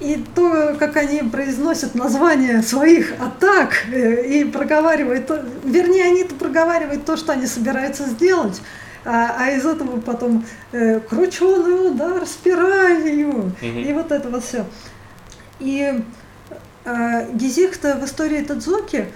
[0.01, 5.31] И то, как они произносят название своих атак э, и проговаривают,
[5.63, 8.61] вернее, они-то проговаривают то, что они собираются сделать,
[9.05, 14.65] а, а из этого потом э, крученый удар спиралью, и вот это вот все.
[15.59, 16.01] И
[16.85, 19.07] э, Гизихта в истории Тадзуки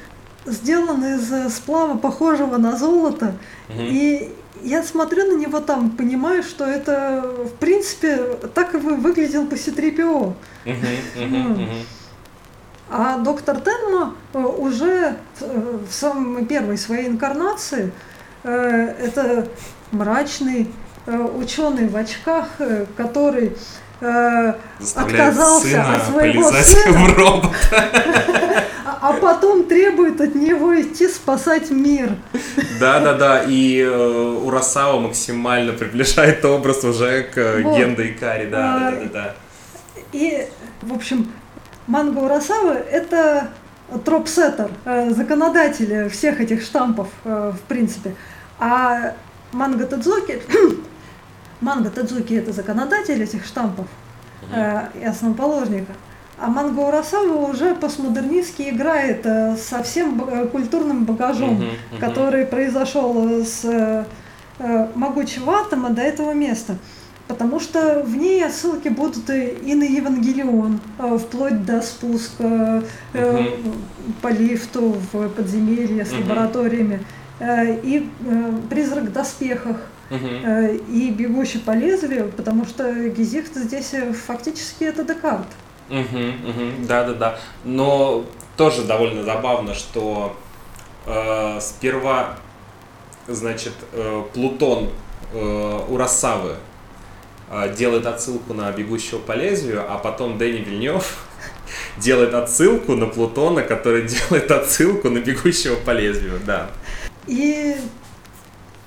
[0.45, 3.34] сделан из сплава, похожего на золото.
[3.69, 8.17] И я смотрю на него там, понимаю, что это, в принципе,
[8.54, 10.34] так и вы- выглядел бы C-3PO.
[10.65, 10.78] Мгм,
[11.15, 11.69] мгм, мгм.
[12.91, 17.91] А доктор Тенма э, уже э, в самой первой своей инкарнации
[18.43, 19.47] э, это
[19.91, 20.67] мрачный
[21.08, 23.56] ученый в очках, э, который
[24.02, 24.54] э,
[24.95, 27.41] отказался от своего сына.
[28.86, 32.15] а а потом требует от него идти спасать мир.
[32.80, 37.78] Да-да-да, и э, Урасава максимально приближает образ уже к э, Вот.
[37.78, 39.36] Генда и Кари, А, да-да-да.
[40.12, 40.47] И,
[40.82, 41.32] в общем,
[41.88, 43.49] манга Урасавы– это
[44.06, 48.15] тропсеттер, э, законодатель всех этих штампов, э, в принципе.
[48.60, 49.13] А
[49.52, 50.42] манга Тедзуки,
[51.62, 53.88] манга Тедзуки– это законодатель этих штампов
[54.54, 55.94] э, и основоположника.
[56.42, 61.64] А манга Урасавы уже постмодернистски играет э, со всем э, культурным багажом,
[62.00, 64.06] который произошел с э,
[64.60, 66.76] э, могучего атома до этого места.
[67.28, 72.84] Потому что в ней отсылки будут и на Евангелион, э, вплоть до спуска
[73.14, 73.46] э,
[74.22, 76.22] по лифту в подземелье с Мгм.
[76.24, 77.04] лабораториями,
[77.41, 79.78] и э, призрак в доспехах,
[80.10, 85.47] э, и бегущий по лезвию, потому что Гизихт здесь э, фактически это Декарт.
[85.89, 87.39] Мгм, мгм, Да-да-да.
[87.63, 88.25] Но
[88.58, 90.36] тоже довольно забавно, что
[91.06, 92.38] э, сперва,
[93.28, 94.89] значит, э, Плутон
[95.34, 96.56] э, Урасавы
[97.49, 101.25] э, делает отсылку на «Бегущего по лезвию», а потом Дэнни Вильнев
[101.97, 106.69] делает отсылку на Плутона, который делает отсылку на «Бегущего по лезвию», да.
[107.27, 107.75] И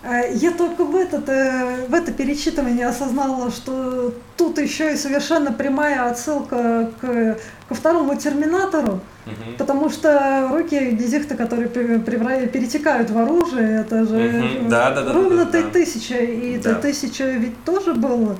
[0.02, 5.52] э, я только в, этот, э, в это перечитывание осознала, что тут еще и совершенно
[5.52, 9.54] прямая отсылка к, ко второму Терминатору, Мгм.
[9.56, 14.68] потому что руки Гизихта, которые перетекают в оружие, это же Мгм.
[14.68, 15.70] Да, да, да, ровно да, да.
[15.70, 16.74] Т-1000, и Да.
[16.74, 18.36] Т-1000 ведь тоже был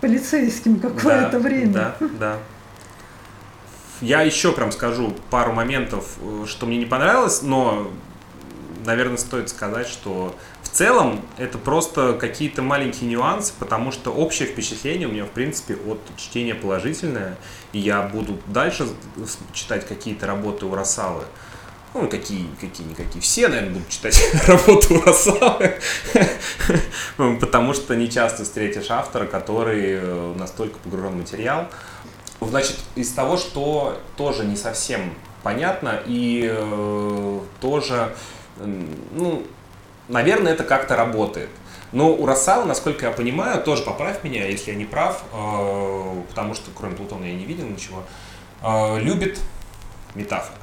[0.00, 1.72] полицейским какое-то Да, время.
[1.72, 2.36] Да, да.
[4.00, 7.88] Я еще прям скажу пару моментов, э, что мне не понравилось, но,
[8.84, 15.08] наверное, стоит сказать, что в целом это просто какие-то маленькие нюансы, потому что общее впечатление
[15.08, 17.36] у меня, в принципе, от чтения положительное,
[17.72, 18.86] и я буду дальше
[19.52, 21.24] читать какие-то работы у Росавы.
[21.94, 23.22] Ну, какие, какие-никакие.
[23.22, 25.78] Все, наверное, будут читать работу Урасавы,
[27.40, 31.68] потому что не часто встретишь автора, который э, настолько погружен в материал.
[32.40, 38.14] Значит, из того, что тоже не совсем понятно и э, тоже,
[38.60, 39.46] ну,
[40.08, 41.50] наверное, это как-то работает.
[41.92, 46.54] Но у Рассала, насколько я понимаю, тоже поправь меня, если я не прав, э, потому
[46.54, 48.02] что кроме Плутона я не видел ничего,
[48.62, 49.38] э, любит
[50.14, 50.58] метафоры.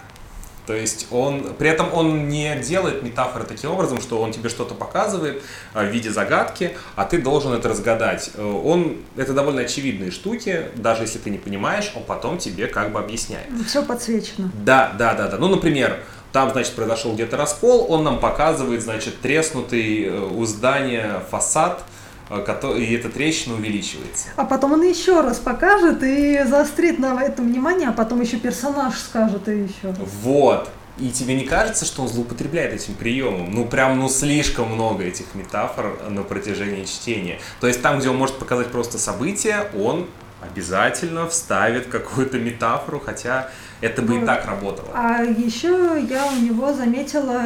[0.68, 4.76] То есть он, при этом он не делает метафоры таким образом, что он тебе что-то
[4.76, 5.42] показывает
[5.74, 8.32] э, в виде загадки, а ты должен это разгадать.
[8.38, 13.00] Он, это довольно очевидные штуки, даже если ты не понимаешь, он потом тебе как бы
[13.00, 13.48] объясняет.
[13.68, 14.52] Все подсвечено.
[14.54, 15.38] Да, да, да, да.
[15.38, 16.04] Ну, например,
[16.36, 21.82] там, значит, произошел где-то раскол, он нам показывает, значит, треснутый э, у здания фасад,
[22.30, 24.28] э, и эта трещина увеличивается.
[24.36, 28.98] А потом он еще раз покажет и заострит на этом внимание, а потом еще персонаж
[29.00, 29.96] скажет и еще.
[30.24, 30.70] Вот.
[31.00, 33.56] И тебе не кажется, что он злоупотребляет этим приемом?
[33.56, 37.40] Ну, прям, ну, слишком много этих метафор на протяжении чтения.
[37.62, 40.08] То есть там, где он может показать просто события, он
[40.42, 43.50] обязательно вставит какую-то метафору, хотя
[43.82, 44.90] это бы и Ну, так работало.
[44.94, 47.42] А еще я у него заметила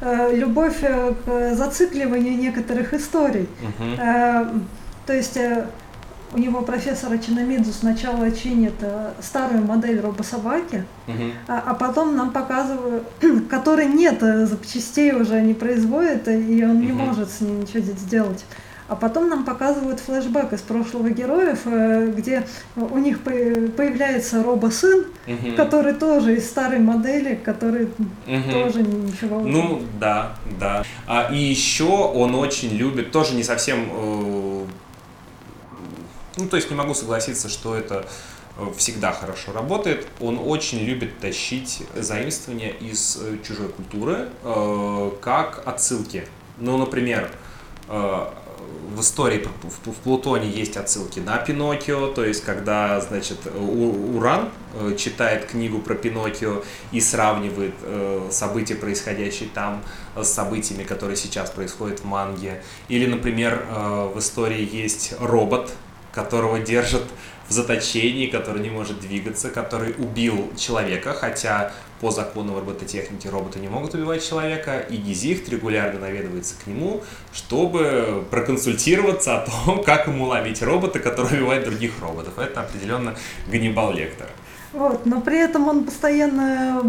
[0.00, 3.48] э, любовь э, к зацикливанию некоторых историй.
[3.98, 4.46] Э,
[5.06, 5.38] то есть
[6.34, 8.72] у него профессор Чинамидзу сначала чинит
[9.20, 11.32] старую модель робособаки, Мгм.
[11.46, 13.04] а, а потом нам показывают,
[13.50, 17.06] которой нет запчастей уже не производит, и он не Мгм.
[17.06, 18.44] может с ней ничего сделать.
[18.92, 25.06] А потом нам показывают флешбэк из прошлого героев, э, где у них по- появляется робосын,
[25.26, 25.54] Мгм.
[25.56, 27.88] который тоже из старой модели, который
[28.26, 28.50] Мгм.
[28.50, 29.40] тоже ничего.
[29.40, 30.84] Ну, да, да.
[31.06, 34.64] А, и еще он очень любит, тоже не совсем, э,
[36.36, 38.04] ну, то есть не могу согласиться, что это
[38.58, 40.06] э, всегда хорошо работает.
[40.20, 46.26] Он очень любит тащить заимствования из э, чужой культуры э, как отсылки.
[46.58, 47.30] Ну, например,
[47.88, 48.26] э,
[48.94, 55.46] в истории в, Плутоне есть отсылки на Пиноккио, то есть когда, значит, Уран э, читает
[55.46, 59.82] книгу про Пиноккио и сравнивает э, события, происходящие там,
[60.16, 62.62] с событиями, которые сейчас происходят в манге.
[62.88, 65.72] Или, например, э, в истории есть робот,
[66.12, 67.04] которого держат
[67.48, 71.72] в заточении, который не может двигаться, который убил человека, хотя
[72.02, 77.00] по закону робототехники роботы не могут убивать человека, и Гизихт регулярно наведывается к нему,
[77.32, 82.32] чтобы проконсультироваться о том, как ему ловить робота, который убивает других роботов.
[82.38, 83.14] Это определенно
[83.48, 84.26] Ганнибал Лектор.
[84.72, 86.82] Вот, но при этом он постоянно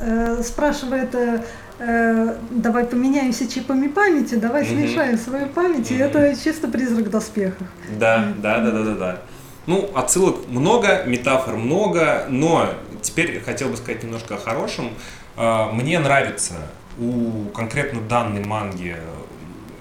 [0.00, 1.44] э, спрашивает, э,
[1.80, 4.88] э, давай поменяемся чипами памяти, давай mm-hmm.
[4.88, 5.96] смешаем свою память, mm-hmm.
[5.96, 7.66] и это чисто призрак доспехов.
[7.98, 9.18] Да, да, да, да, да, да.
[9.66, 12.70] Ну, отсылок много, метафор много, но
[13.04, 14.94] теперь хотел бы сказать немножко о хорошем.
[15.36, 16.54] А, мне нравится
[16.98, 18.96] у конкретно данной манги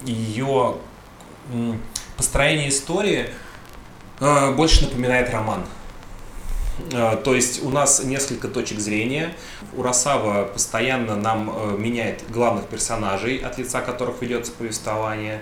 [0.05, 0.75] ее
[2.17, 3.29] построение истории
[4.19, 5.63] а, больше напоминает роман.
[6.93, 9.33] А, то есть у нас несколько точек зрения.
[9.75, 15.41] Урасава постоянно нам меняет главных персонажей, от лица которых ведется повествование.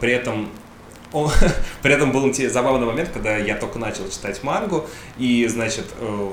[0.00, 0.48] При этом
[1.12, 1.30] он,
[1.82, 4.86] при этом был забавный момент, когда я только начал читать мангу,
[5.18, 6.32] и, значит, э,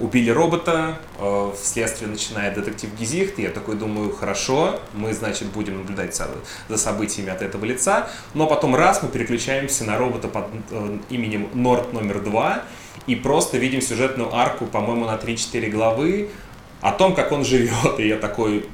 [0.00, 5.78] убили робота, э, вследствие начинает детектив Гизихт, и я такой думаю, хорошо, мы, значит, будем
[5.78, 10.98] наблюдать за, событиями от этого лица, но потом раз мы переключаемся на робота под э,
[11.10, 12.62] именем Норт номер два,
[13.06, 16.30] и просто видим сюжетную арку, по-моему, на 3-4 главы
[16.80, 18.66] о том, как он живет, и я такой,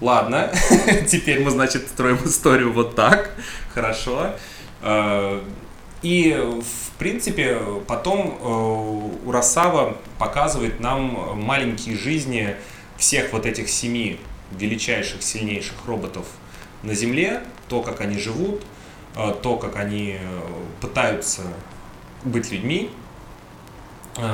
[0.00, 0.50] ладно,
[1.08, 3.30] теперь мы, значит, строим историю вот так,
[3.72, 4.32] хорошо,
[4.80, 5.40] Э,
[6.02, 12.54] и, в принципе, потом э, Урасава показывает нам маленькие жизни
[12.96, 14.20] всех вот этих семи
[14.52, 16.26] величайших, сильнейших роботов
[16.82, 18.62] на Земле, то, как они живут,
[19.16, 20.18] э, то, как они
[20.80, 21.42] пытаются
[22.24, 22.90] быть людьми,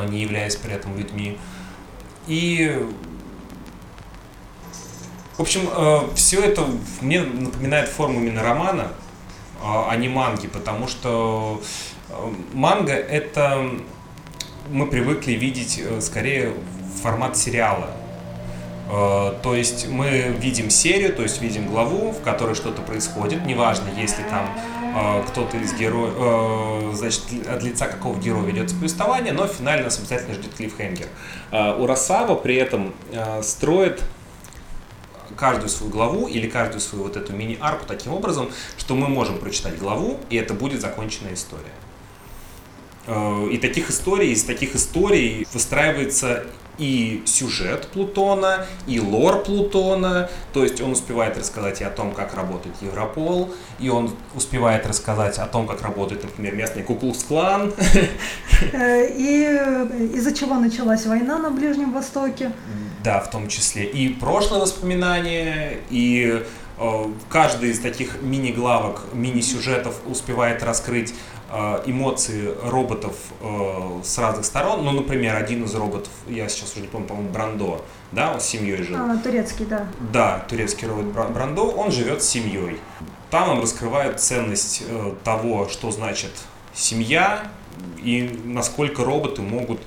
[0.09, 1.39] не являясь при этом людьми.
[2.27, 2.83] И,
[5.37, 5.69] в общем,
[6.15, 6.67] все это
[7.03, 8.93] мне напоминает форму именно романа,
[9.65, 11.63] а, а не манги, потому что
[12.11, 12.15] э,
[12.53, 13.71] манга это
[14.69, 16.53] мы привыкли видеть э, скорее
[17.03, 17.91] формат сериала.
[18.91, 23.89] Э, то есть мы видим серию, то есть видим главу, в которой что-то происходит, неважно,
[23.97, 24.47] если там
[25.27, 31.09] кто-то из героев, значит, от лица какого героя ведется повествование, но финально обязательно ждет клиффхенгер.
[31.51, 32.95] Урасава при этом
[33.43, 34.05] строит
[35.35, 39.79] каждую свою главу или каждую свою вот эту мини-арку таким образом, что мы можем прочитать
[39.79, 41.73] главу, и это будет законченная история.
[43.07, 46.45] Э, и таких историй, из таких историй выстраивается
[46.79, 52.35] и сюжет Плутона, и лор Плутона, то есть он успевает рассказать и о том, как
[52.35, 57.73] работает Европол, и он успевает рассказать о том, как работает, например, местный Куклукс-клан.
[58.73, 62.53] Э, и из-за чего началась война на Ближнем Востоке.
[63.03, 63.85] Да, в том числе.
[63.85, 66.43] И прошлое воспоминание, и
[66.79, 71.15] э, каждый из таких мини-главок, мини-сюжетов успевает раскрыть э,
[71.87, 74.85] эмоции роботов э, с разных сторон.
[74.85, 78.45] Ну, например, один из роботов, я сейчас уже не помню, по-моему, Брандо, да, он с
[78.45, 78.97] семьей жил.
[78.97, 79.87] А, турецкий, да.
[80.13, 82.79] Да, турецкий робот Брандо, он живет с семьей.
[83.31, 86.31] Там он раскрывает ценность э, того, что значит
[86.73, 87.45] семья
[87.99, 89.81] и насколько роботы могут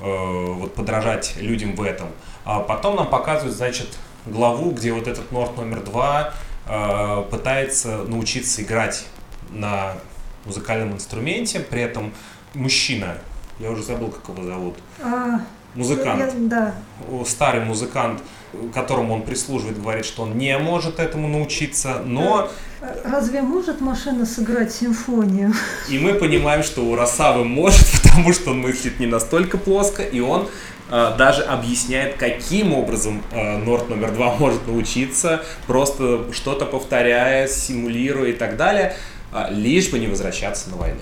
[0.00, 2.08] э, вот, подражать людям в этом.
[2.44, 3.88] А потом нам показывают, значит,
[4.26, 6.34] главу, где вот этот Норд номер два
[6.66, 9.06] э, пытается научиться играть
[9.50, 9.94] на
[10.44, 12.12] музыкальном инструменте, при этом
[12.54, 13.18] мужчина,
[13.58, 15.40] я уже забыл, как его зовут, а,
[15.74, 16.74] музыкант, я, да.
[17.24, 18.22] старый музыкант,
[18.74, 22.50] которому он прислуживает, говорит, что он не может этому научиться, но...
[23.04, 25.52] Разве может машина сыграть симфонию?
[25.88, 30.20] И мы понимаем, что у Росавы может, потому что он мыслит не настолько плоско, и
[30.20, 30.48] он
[30.90, 38.30] э, даже объясняет, каким образом э, Норд номер два может научиться, просто что-то повторяя, симулируя
[38.30, 39.09] и так далее, э,
[39.50, 41.00] лишь бы не возвращаться на войну.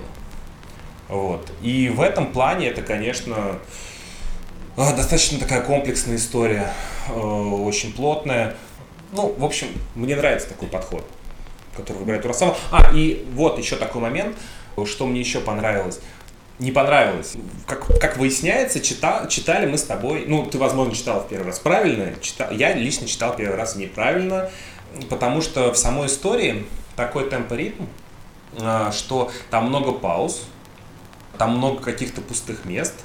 [1.07, 1.51] Вот.
[1.61, 3.59] И в этом плане это, конечно,
[4.75, 6.71] достаточно такая комплексная история,
[7.09, 8.55] очень плотная.
[9.11, 11.03] Ну, в общем, мне нравится такой подход,
[11.75, 12.55] который выбирает Урасава.
[12.71, 14.37] А, и вот еще такой момент,
[14.85, 15.99] что мне еще понравилось
[16.59, 17.35] не понравилось.
[17.65, 21.59] Как, как выясняется, читал, читали мы с тобой, ну, ты, возможно, читал в первый раз
[21.59, 24.51] правильно, читал, я лично читал первый раз неправильно,
[25.09, 26.65] потому что в самой истории
[26.97, 27.87] такой темпоритм, а,
[28.91, 30.43] что там много пауз,
[31.37, 32.95] там много каких-то пустых мест,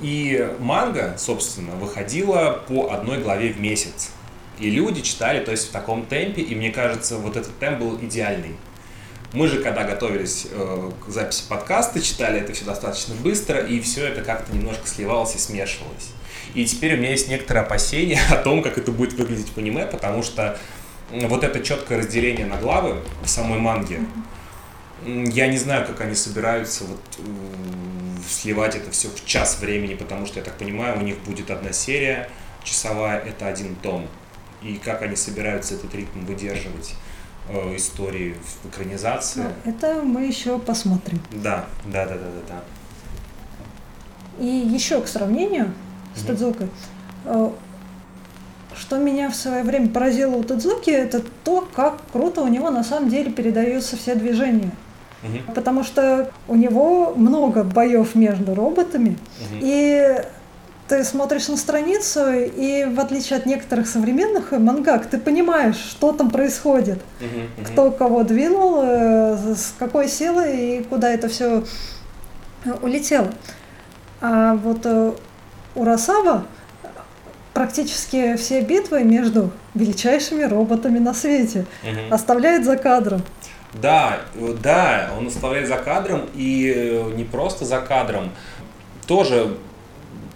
[0.00, 4.10] и манга, собственно, выходила по одной главе в месяц.
[4.58, 7.98] И люди читали, то есть в таком темпе, и мне кажется, вот этот темп был
[8.00, 8.56] идеальный.
[9.32, 14.06] Мы же, когда готовились э, к записи подкаста, читали это все достаточно быстро, и все
[14.06, 16.10] это как-то немножко сливалось и смешивалось.
[16.54, 19.86] И теперь у меня есть некоторые опасения о том, как это будет выглядеть в аниме,
[19.86, 20.58] потому что
[21.10, 24.00] вот это четкое разделение на главы в самой манге,
[25.06, 27.00] Я не знаю, как они собираются вот
[28.28, 31.72] сливать это все в час времени, потому что, я так понимаю, у них будет одна
[31.72, 32.28] серия
[32.64, 34.06] часовая, это один том.
[34.62, 36.94] И как они собираются этот ритм выдерживать
[37.48, 39.40] э, истории в экранизации.
[39.40, 41.20] Ну, это мы еще посмотрим.
[41.32, 42.62] Да, да, да, да, да, да.
[44.38, 45.72] И еще к сравнению
[46.14, 46.68] с Тадзукой,
[47.24, 47.50] э,
[48.76, 52.84] что меня в свое время поразило у Тадзуки, это то, как круто у него на
[52.84, 54.70] самом деле передаются все движения.
[55.22, 55.54] Угу.
[55.54, 59.60] Потому что у него много боев между роботами, угу.
[59.60, 60.16] и
[60.88, 66.30] ты смотришь на страницу, и в отличие от некоторых современных мангак, ты понимаешь, что там
[66.30, 71.64] происходит, угу, кто кого двинул, э, с какой силой и куда это все
[72.82, 73.32] улетело.
[74.20, 75.12] А вот э,
[75.74, 76.44] у Росава
[77.54, 82.14] практически все битвы между величайшими роботами на свете угу.
[82.14, 83.22] оставляет за кадром.
[83.74, 88.30] Да, да, он оставляет за кадром и э, не просто за кадром.
[89.06, 89.56] Тоже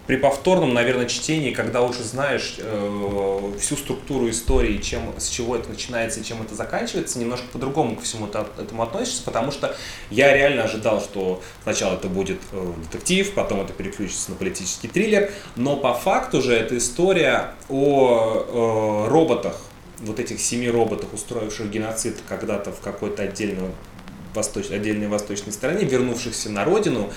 [0.07, 5.69] при повторном, наверное, чтении, когда уже знаешь э, всю структуру истории, чем, с чего это
[5.69, 9.75] начинается и чем это заканчивается, немножко по-другому ко всему это, этому относишься, потому что
[10.09, 15.29] я реально ожидал, что сначала это будет э, детектив, потом это переключится на политический триллер,
[15.57, 19.57] но по факту же это история о э, роботах,
[19.99, 23.71] вот этих семи роботах, устроивших геноцид когда-то в какой-то отдельной
[24.33, 24.69] восточ...
[24.69, 27.11] отдельной восточной стране, вернувшихся на родину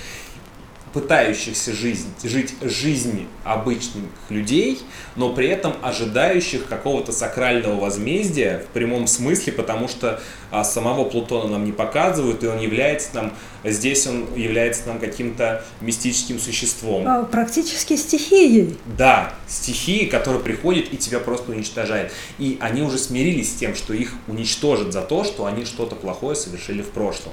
[0.92, 4.80] пытающихся жизнь, жить жизнь обычных людей,
[5.16, 10.20] но при этом ожидающих какого-то сакрального возмездия в прямом смысле, потому что
[10.50, 13.32] а, самого Плутона нам не показывают, и он является нам,
[13.62, 17.06] здесь он является нам каким-то мистическим существом.
[17.06, 18.76] А, практически стихией.
[18.98, 22.12] Да, стихией, которая приходит и тебя просто уничтожает.
[22.38, 26.34] И они уже смирились с тем, что их уничтожат за то, что они что-то плохое
[26.34, 27.32] совершили в прошлом.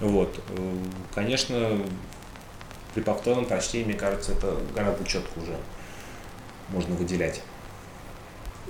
[0.00, 0.38] Вот.
[0.56, 0.74] Э,
[1.14, 1.78] конечно,
[2.96, 5.54] при повторном прочтении, мне кажется, это гораздо четко уже
[6.70, 7.42] можно выделять.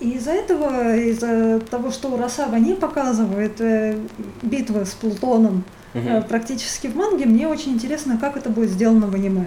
[0.00, 3.96] И из-за этого, из-за того, что Урасава не показывает э,
[4.42, 5.64] битвы с Плутоном
[5.94, 6.08] угу.
[6.08, 9.46] э, практически в манге, мне очень интересно, как это будет сделано в аниме.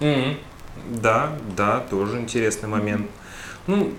[0.00, 0.36] mm
[1.00, 3.08] Да, да, тоже интересный момент.
[3.68, 3.92] Ну,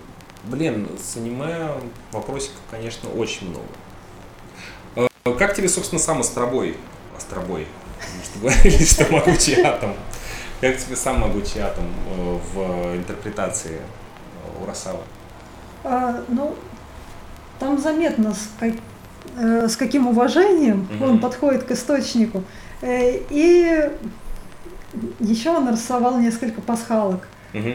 [0.44, 1.72] блин, с аниме
[2.12, 5.08] вопросиков, конечно, очень много.
[5.24, 6.76] Э, как тебе, собственно, сам Остробой?
[7.16, 7.68] Остробой
[8.24, 9.94] что говорили, что могучий атом.
[10.62, 15.02] Как тебе сам могучий атом э, в интерпретации э, Урасава?
[15.84, 16.56] А, ну,
[17.60, 18.74] там заметно, с, как,
[19.38, 21.12] э, с каким уважением угу.
[21.12, 22.44] он подходит к источнику.
[22.82, 23.90] Э, и
[25.20, 27.28] еще он нарисовал несколько пасхалок.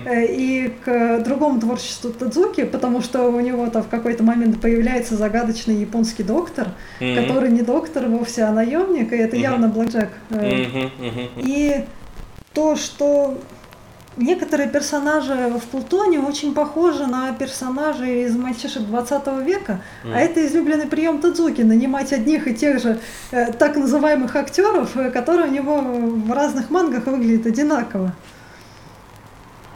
[0.04, 5.16] Э, и к другому творчеству Тадзуки, потому что у него там в какой-то момент появляется
[5.16, 6.68] загадочный японский доктор,
[6.98, 10.10] который не доктор вовсе, а наемник, и это явно Блэкджек.
[10.30, 10.40] Угу.
[11.38, 11.84] И
[12.54, 13.38] то, что
[14.16, 20.14] некоторые персонажи в Плутоне очень похожи на персонажей из мальчишек 20 века, mm.
[20.14, 22.98] а это излюбленный прием Тадзуки, нанимать одних и тех же
[23.30, 28.12] э, так называемых актеров, э, которые у него в разных мангах выглядят одинаково.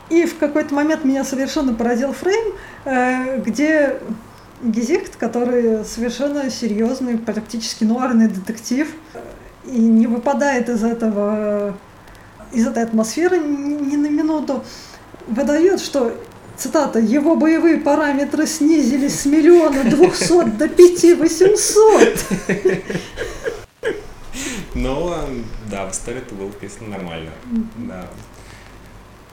[0.09, 2.55] И в какой-то момент меня совершенно поразил фрейм,
[2.85, 4.01] э, где
[4.63, 8.89] Гизикт, который совершенно серьезный, практически нуарный детектив,
[9.67, 11.77] и не выпадает из этого,
[12.53, 14.65] из этой атмосферы ни на минуту,
[15.27, 16.15] выдает, что
[16.57, 22.25] цитата, его боевые параметры снизились с миллиона двухсот до пяти восемьсот.
[24.75, 25.15] Ну,
[25.71, 27.31] да, в истории это было вписано нормально.
[27.77, 28.05] Да.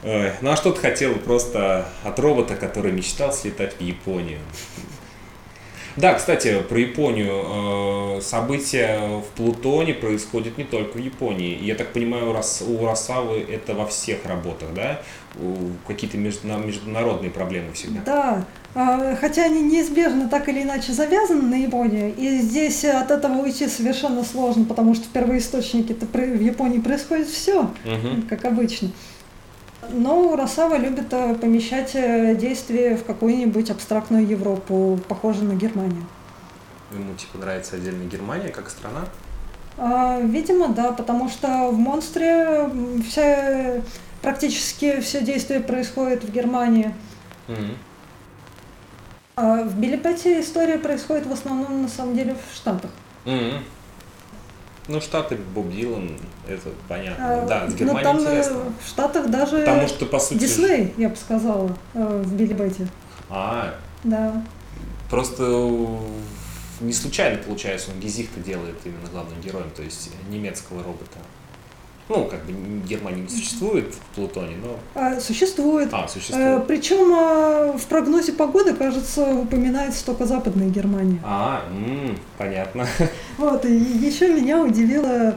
[0.04, 4.38] Ой, ну а что ты хотел просто от робота, который мечтал слетать в Японию?
[5.96, 8.16] Да, кстати, про Японию.
[8.16, 11.56] Э, события в Плутоне происходят не только в Японии.
[11.62, 15.00] Я так понимаю, у Росавы это во всех работах, да?
[15.86, 18.00] Какие-то международные проблемы всегда.
[18.04, 18.44] Да,
[18.74, 23.68] а, хотя они неизбежно так или иначе завязаны на Японию, и здесь от этого уйти
[23.68, 28.22] совершенно сложно, потому что в первоисточнике в Японии происходит все, угу.
[28.28, 28.90] как обычно.
[29.90, 36.04] Но Росава любит э, помещать э, действие в какую-нибудь абстрактную Европу, похожую на Германию.
[36.92, 39.06] Ему типа нравится отдельно Германия как страна?
[39.76, 42.70] А, видимо, да, потому что в монстре
[43.08, 43.82] все,
[44.22, 46.94] практически все действие происходит в Германии.
[47.48, 47.76] Mm-hmm.
[49.36, 52.90] А в Билипете история происходит в основном на самом деле в Штатах.
[53.24, 53.58] Mm-hmm.
[54.86, 56.10] Ну, Штаты, Боб Дилан,
[56.46, 57.42] это понятно.
[57.42, 58.56] А, да, с Германией там э, интересно.
[58.84, 60.38] в Штатах даже Потому что, по сути...
[60.38, 62.86] Дисней, я бы сказала, э, в Билли Бетти.
[63.30, 64.44] А, да.
[65.08, 65.44] Просто
[66.80, 71.18] не случайно получается, он Гизихта делает именно главным героем, то есть немецкого робота.
[72.08, 72.52] Ну, как бы
[72.86, 74.78] Германии не существует в Плутоне, но...
[74.94, 75.88] А, существует.
[75.92, 76.60] А, существует.
[76.60, 81.18] Э, причем э, в прогнозе погоды, кажется, упоминается только Западная Германия.
[81.24, 82.86] А, м, понятно.
[83.38, 85.34] Вот, и еще меня удивило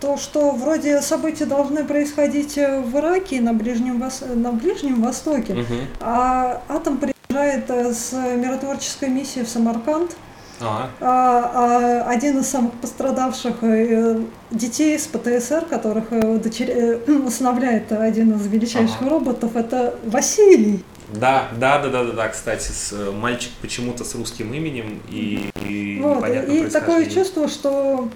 [0.00, 4.24] то, что вроде события должны происходить в Ираке и на Ближнем, Вос...
[4.34, 5.86] на Ближнем Востоке, Мгм.
[6.00, 10.16] а Атом приезжает э, с миротворческой миссией в Самарканд,
[10.60, 16.70] А, а, а один из самых пострадавших э, детей с ПТСР, которых э, удочер-
[17.06, 19.10] э, усыновляет один из величайших Ага.
[19.10, 20.84] роботов, это Василий.
[21.14, 26.00] да, да, да, да, да, да, кстати, с, мальчик почему-то с русским именем и, и
[26.02, 28.08] Вот, и такое чувство, что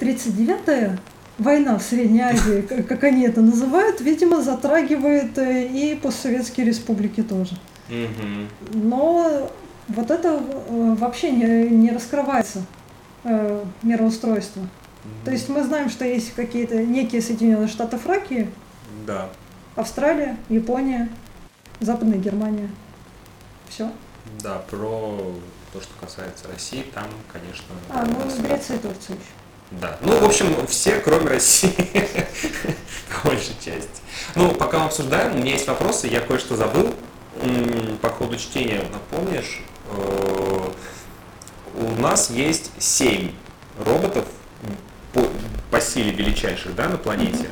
[0.00, 0.98] 39-я
[1.38, 7.56] война в Средней Азии, как они это называют, видимо, затрагивает и постсоветские республики тоже.
[8.72, 9.50] Но
[9.88, 12.64] вот это э, вообще не, не раскрывается
[13.24, 14.62] э, мироустройство.
[15.24, 18.48] То есть мы знаем, что есть какие-то некие Соединенные Штаты Фракии,
[19.06, 19.28] Да,
[19.74, 21.08] Австралия, Япония,
[21.80, 22.70] Западная Германия.
[23.68, 23.90] Все.
[24.40, 25.18] да, про
[25.72, 27.64] то, что касается России, там, конечно...
[27.88, 29.24] А, ну нас- Греция и Турция еще.
[29.80, 29.96] Да.
[30.02, 31.70] Ну, в общем, все, кроме России,
[33.22, 34.02] по большей части.
[34.34, 36.92] Ну, пока мы обсуждаем, у меня есть вопросы, я кое-что забыл.
[38.02, 39.62] По ходу чтения напомнишь,
[41.74, 43.32] у нас есть семь
[43.84, 44.24] роботов
[45.12, 45.22] по,
[45.70, 47.48] по силе величайших, да, на планете.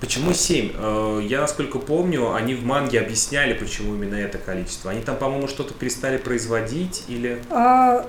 [0.00, 0.72] Почему семь?
[0.74, 4.90] Э, Я, насколько помню, они в манге объясняли, почему именно это количество.
[4.90, 7.42] Они там, по-моему, что-то перестали производить или...
[7.50, 8.06] А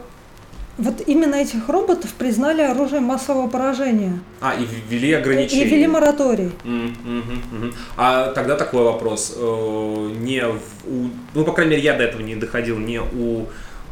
[0.80, 5.64] вот именно этих роботов признали оружием массового поражения А, и ввели ограничения.
[5.64, 6.52] и ввели мораторий.
[6.64, 7.74] Мгм, мгм.
[7.98, 9.34] А тогда такой вопрос.
[9.36, 13.46] Э, Не у, ну, по крайней мере, я до этого не доходил, не у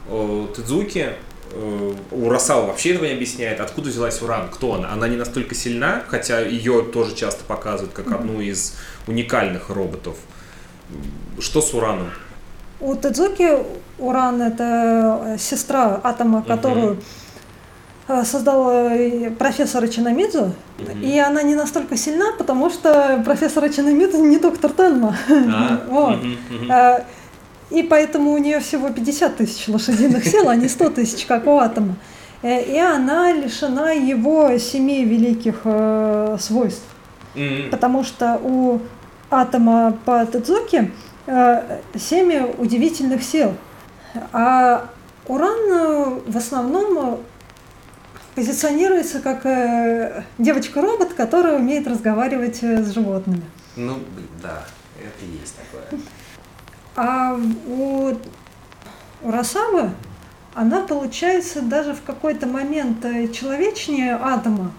[0.09, 1.09] э, Тедзуки,
[1.51, 4.91] э, у Росава вообще этого не объясняет, откуда взялась Уран, кто она.
[4.91, 8.75] Она не настолько сильна, хотя ее тоже часто показывают как одну из
[9.07, 10.15] уникальных роботов.
[11.39, 12.09] Что с Ураном?
[12.79, 13.49] У Тедзуки
[13.97, 16.97] Уран это э, сестра атома, которую
[18.07, 20.53] э, создал э, профессор Чинамидзу,
[21.01, 25.17] и она не настолько сильна, потому что профессор Чинамидзу не доктор Тенма.
[25.29, 26.19] А, Вот.
[27.69, 31.57] И поэтому у нее всего 50 тысяч лошадиных сил, а не 100 тысяч, как у
[31.57, 31.95] атома.
[32.43, 36.85] И она лишена его семи великих э, свойств.
[37.71, 38.79] Потому что у
[39.29, 40.91] атома по Тедзуки
[41.27, 43.53] э, семь удивительных сил.
[44.33, 44.89] А
[45.27, 47.17] уран э, в основном э,
[48.35, 49.43] позиционируется как
[50.37, 53.43] девочка-робот, которая умеет разговаривать с животными.
[53.75, 53.99] Ну,
[54.41, 54.63] да,
[54.97, 56.01] это и есть такое.
[56.95, 58.15] А у,
[59.23, 59.91] у Росавы
[60.57, 64.71] она получается даже в какой-то момент человечнее атома,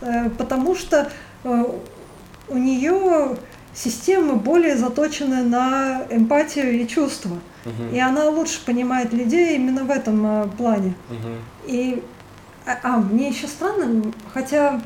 [0.00, 1.10] э, потому что
[1.44, 3.36] у нее
[3.74, 7.38] системы более заточены на эмпатию и чувства.
[7.64, 7.94] Мгм.
[7.94, 10.94] И она лучше понимает людей именно в этом э, плане.
[11.08, 11.36] Мгм.
[11.66, 12.02] И
[12.66, 14.80] а, а, мне еще странно, хотя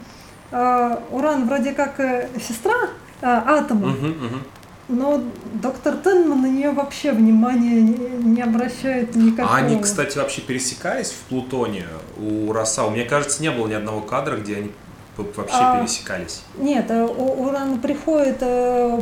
[0.51, 2.74] э, Уран вроде как э, сестра
[3.20, 4.43] э, атома, Мгм, мгм.
[4.89, 5.22] но
[5.55, 7.97] доктор Тенман на нее вообще внимания не,
[8.35, 9.55] не обращает никакого.
[9.55, 11.85] А они, кстати, вообще пересекались в Плутоне
[12.16, 12.91] у Росау?
[12.91, 14.70] Мне кажется, не было ни одного кадра, где они
[15.17, 15.79] вообще А.
[15.81, 16.43] пересекались.
[16.59, 19.01] Нет, э, Уран приходит э,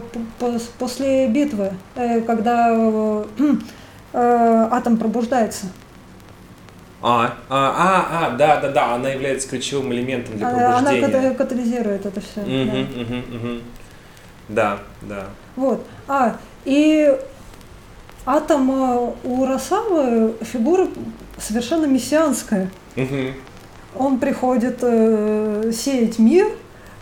[0.78, 2.68] после битвы, э, когда
[4.12, 5.66] атом пробуждается.
[7.04, 11.30] А, а, а, а, да, да, да, она является ключевым элементом для Она, она пробуждения.
[11.30, 12.40] ката- катализирует это все.
[12.42, 13.62] Мгм, мгм, мгм.
[14.48, 15.24] Да, да.
[15.56, 15.84] Вот.
[16.06, 17.12] А, и
[18.24, 18.70] атом
[19.24, 20.86] у Росавы фигура
[21.38, 22.70] совершенно мессианская.
[22.94, 23.34] Мгм.
[23.96, 26.48] Он приходит э, сеять мир,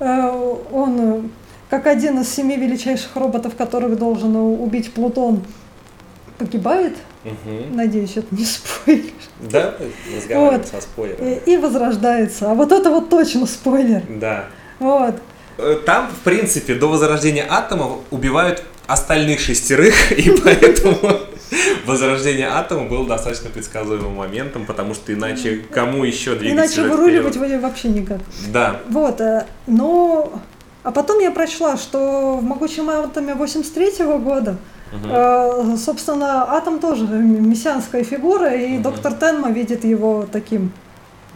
[0.00, 1.22] э, он э,
[1.68, 5.44] как один из семи величайших роботов, которых должен убить Плутон,
[6.38, 6.96] погибает.
[7.24, 7.76] Мгм.
[7.76, 9.12] Надеюсь, это не спойлер.
[9.40, 9.74] Да,
[10.16, 10.66] разговариваем Вот.
[10.68, 11.26] со спойлером.
[11.26, 12.50] И, и возрождается.
[12.50, 14.02] А вот это вот точно спойлер.
[14.08, 14.46] Да.
[14.78, 15.14] Вот.
[15.58, 20.98] Э, Там, в принципе, до возрождения атома убивают остальных шестерых, и поэтому
[21.86, 27.88] возрождение атома было достаточно предсказуемым моментом, потому что иначе кому еще двигать Иначе выруливать вообще
[27.88, 28.20] никак.
[28.52, 28.80] Да.
[28.88, 29.20] Вот.
[29.20, 30.32] э, Но...
[30.82, 34.56] А потом я прочла, что в «Могучем атоме» 83 года.
[34.92, 38.82] Э, Собственно, Атом тоже мессианская фигура, и Мгм.
[38.82, 40.72] доктор Тенма видит его таким.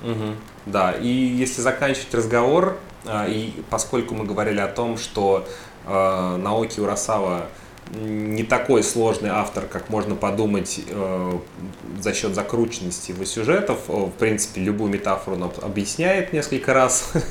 [0.03, 0.37] Мгм.
[0.67, 5.51] Да, и если заканчивать разговор, а, и поскольку мы говорили о том, что э,
[5.87, 7.47] Наоки Урасава
[7.93, 11.39] не такой сложный автор, как можно подумать э,
[12.01, 13.81] за счет закрученности его сюжетов.
[13.89, 17.13] В принципе, любую метафору он объясняет несколько раз.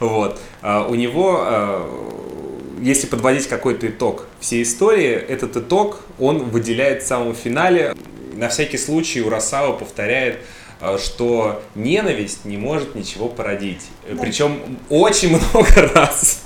[0.00, 0.40] Вот.
[0.60, 7.06] А у него, э, если подводить какой-то итог всей истории, этот итог он выделяет в
[7.06, 7.94] самом финале.
[8.34, 10.40] На всякий случай Урасава повторяет,
[10.80, 13.86] э, что ненависть не может ничего породить.
[14.08, 14.20] Да.
[14.20, 16.43] Причем очень много раз.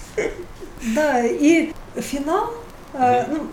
[0.98, 2.50] Да, и финал
[2.98, 3.46] Э, ну,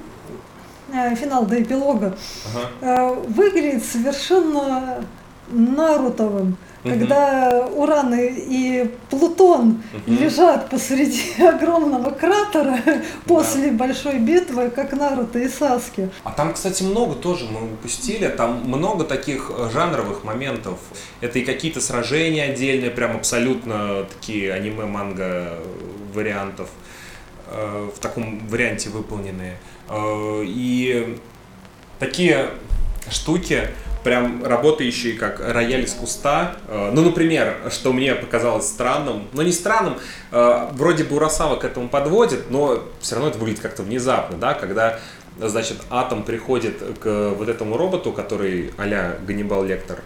[0.94, 2.18] э, финал до эпилога,
[2.54, 2.70] ага.
[2.82, 5.06] Э, выглядит совершенно
[5.48, 6.90] Нарутовым, угу.
[6.90, 10.12] когда Уран и Плутон угу.
[10.12, 12.80] лежат посреди огромного кратера
[13.26, 13.78] после да.
[13.78, 16.10] большой битвы, как Наруто и Саски.
[16.24, 20.80] А там, кстати, много тоже мы упустили, там много таких жанровых моментов.
[21.22, 25.60] Это и какие-то сражения отдельные, прям абсолютно такие аниме-манго
[26.16, 26.70] вариантов.
[27.48, 29.58] Э, в таком варианте выполненные.
[29.88, 31.20] Э, и
[32.00, 32.50] такие
[33.12, 33.68] штуки,
[34.04, 36.56] прям работающие как рояль из куста.
[36.68, 39.98] Э, ну, например, что мне показалось странным, но не странным,
[40.32, 45.00] вроде бы Урасава к этому подводит, но все равно это выглядит как-то внезапно, да, когда
[45.40, 50.00] значит, Атом приходит к вот этому роботу, который а-ля Ганнибал Лектор,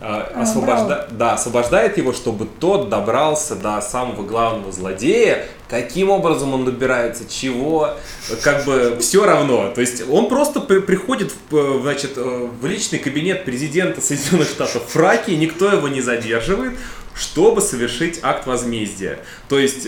[0.00, 1.08] освобожда...
[1.10, 5.46] да, освобождает его, чтобы тот добрался до самого главного злодея.
[5.68, 7.94] Каким образом он добирается, чего,
[8.42, 9.70] как бы все равно.
[9.74, 14.48] То есть он просто при приходит в, э, значит, э, в личный кабинет президента Соединенных
[14.48, 16.78] Штатов Фраки, никто его не задерживает,
[17.14, 19.18] чтобы совершить акт возмездия.
[19.48, 19.86] То есть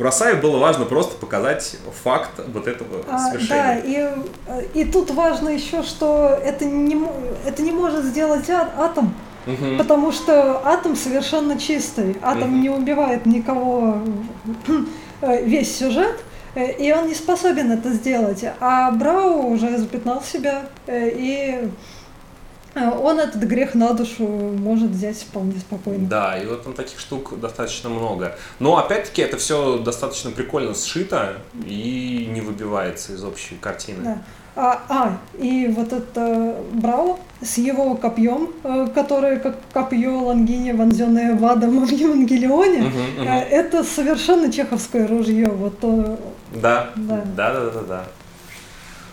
[0.00, 3.82] э, в Росаве было важно просто показать факт вот этого а, совершения.
[4.46, 7.00] Да, и, и тут важно еще, что это не,
[7.46, 9.14] это не может сделать а, атом,
[9.46, 9.76] угу.
[9.78, 12.16] потому что атом совершенно чистый.
[12.22, 12.62] Атом угу.
[12.62, 14.02] не убивает никого
[15.20, 16.16] э, весь сюжет,
[16.54, 18.44] э, и он не способен это сделать.
[18.60, 21.68] А Брау уже запятнал себя э, и Э,
[22.74, 26.08] он этот грех на душу может взять вполне спокойно.
[26.08, 28.36] Да, и вот там таких штук достаточно много.
[28.58, 31.34] Но опять-таки это все достаточно прикольно сшито
[31.66, 34.04] и не выбивается из общей картины.
[34.04, 34.18] Да.
[34.56, 41.36] А, а, и вот это Брау с его копьем, э, которое как копье Лангини, вонзенное
[41.36, 43.28] в Адам в Евангелионе, угу, угу.
[43.28, 45.48] это совершенно чеховское ружье.
[45.48, 46.18] Вот то...
[46.52, 47.82] Да, да, да, да, да.
[47.82, 48.04] да.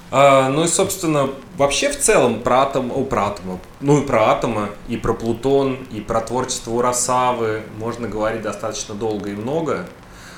[0.09, 4.31] А, ну и, собственно, вообще в целом про атом, о, про атома, ну и про
[4.31, 9.85] атома, и про Плутон, и про творчество Урасавы можно говорить достаточно долго и много.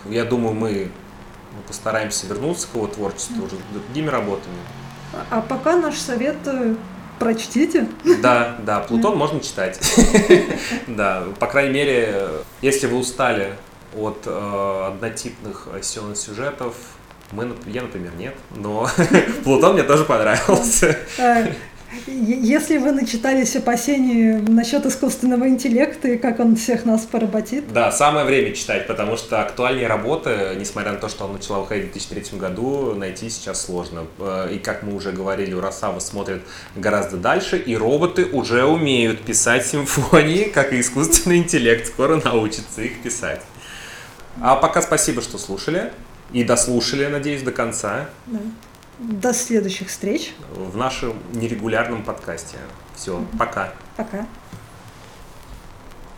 [0.06, 0.92] Я думаю, мы
[1.68, 4.58] постараемся вернуться к его творчеству уже другими работами.
[5.30, 6.76] А пока наш совет э,
[7.20, 7.88] прочтите.
[8.22, 9.80] Да, да, Плутон можно читать.
[10.88, 12.30] Да, по крайней мере,
[12.62, 13.54] если вы устали
[13.96, 16.76] от э, однотипных сюжетов,
[17.32, 18.90] мы, я, например, нет, но
[19.44, 20.98] Плутон мне тоже понравился.
[22.06, 27.72] Если вы начитались опасений насчет искусственного интеллекта и как он всех нас поработит.
[27.74, 31.90] Да, самое время читать, потому что актуальнее работы, несмотря на то, что он начала выходить
[31.90, 34.06] в 2003 году, найти сейчас сложно.
[34.20, 36.42] Э, и как мы уже говорили, Урасава смотрит
[36.76, 43.02] гораздо дальше, и роботы уже умеют писать симфонии, как и искусственный интеллект скоро научится их
[43.02, 43.42] писать.
[44.42, 45.92] А пока спасибо, что слушали.
[46.32, 48.10] И дослушали, надеюсь, до конца.
[48.28, 48.40] Да.
[49.00, 50.34] До следующих встреч.
[50.54, 52.58] В нашем нерегулярном подкасте.
[52.96, 53.74] Все, пока.
[53.96, 54.28] Пока.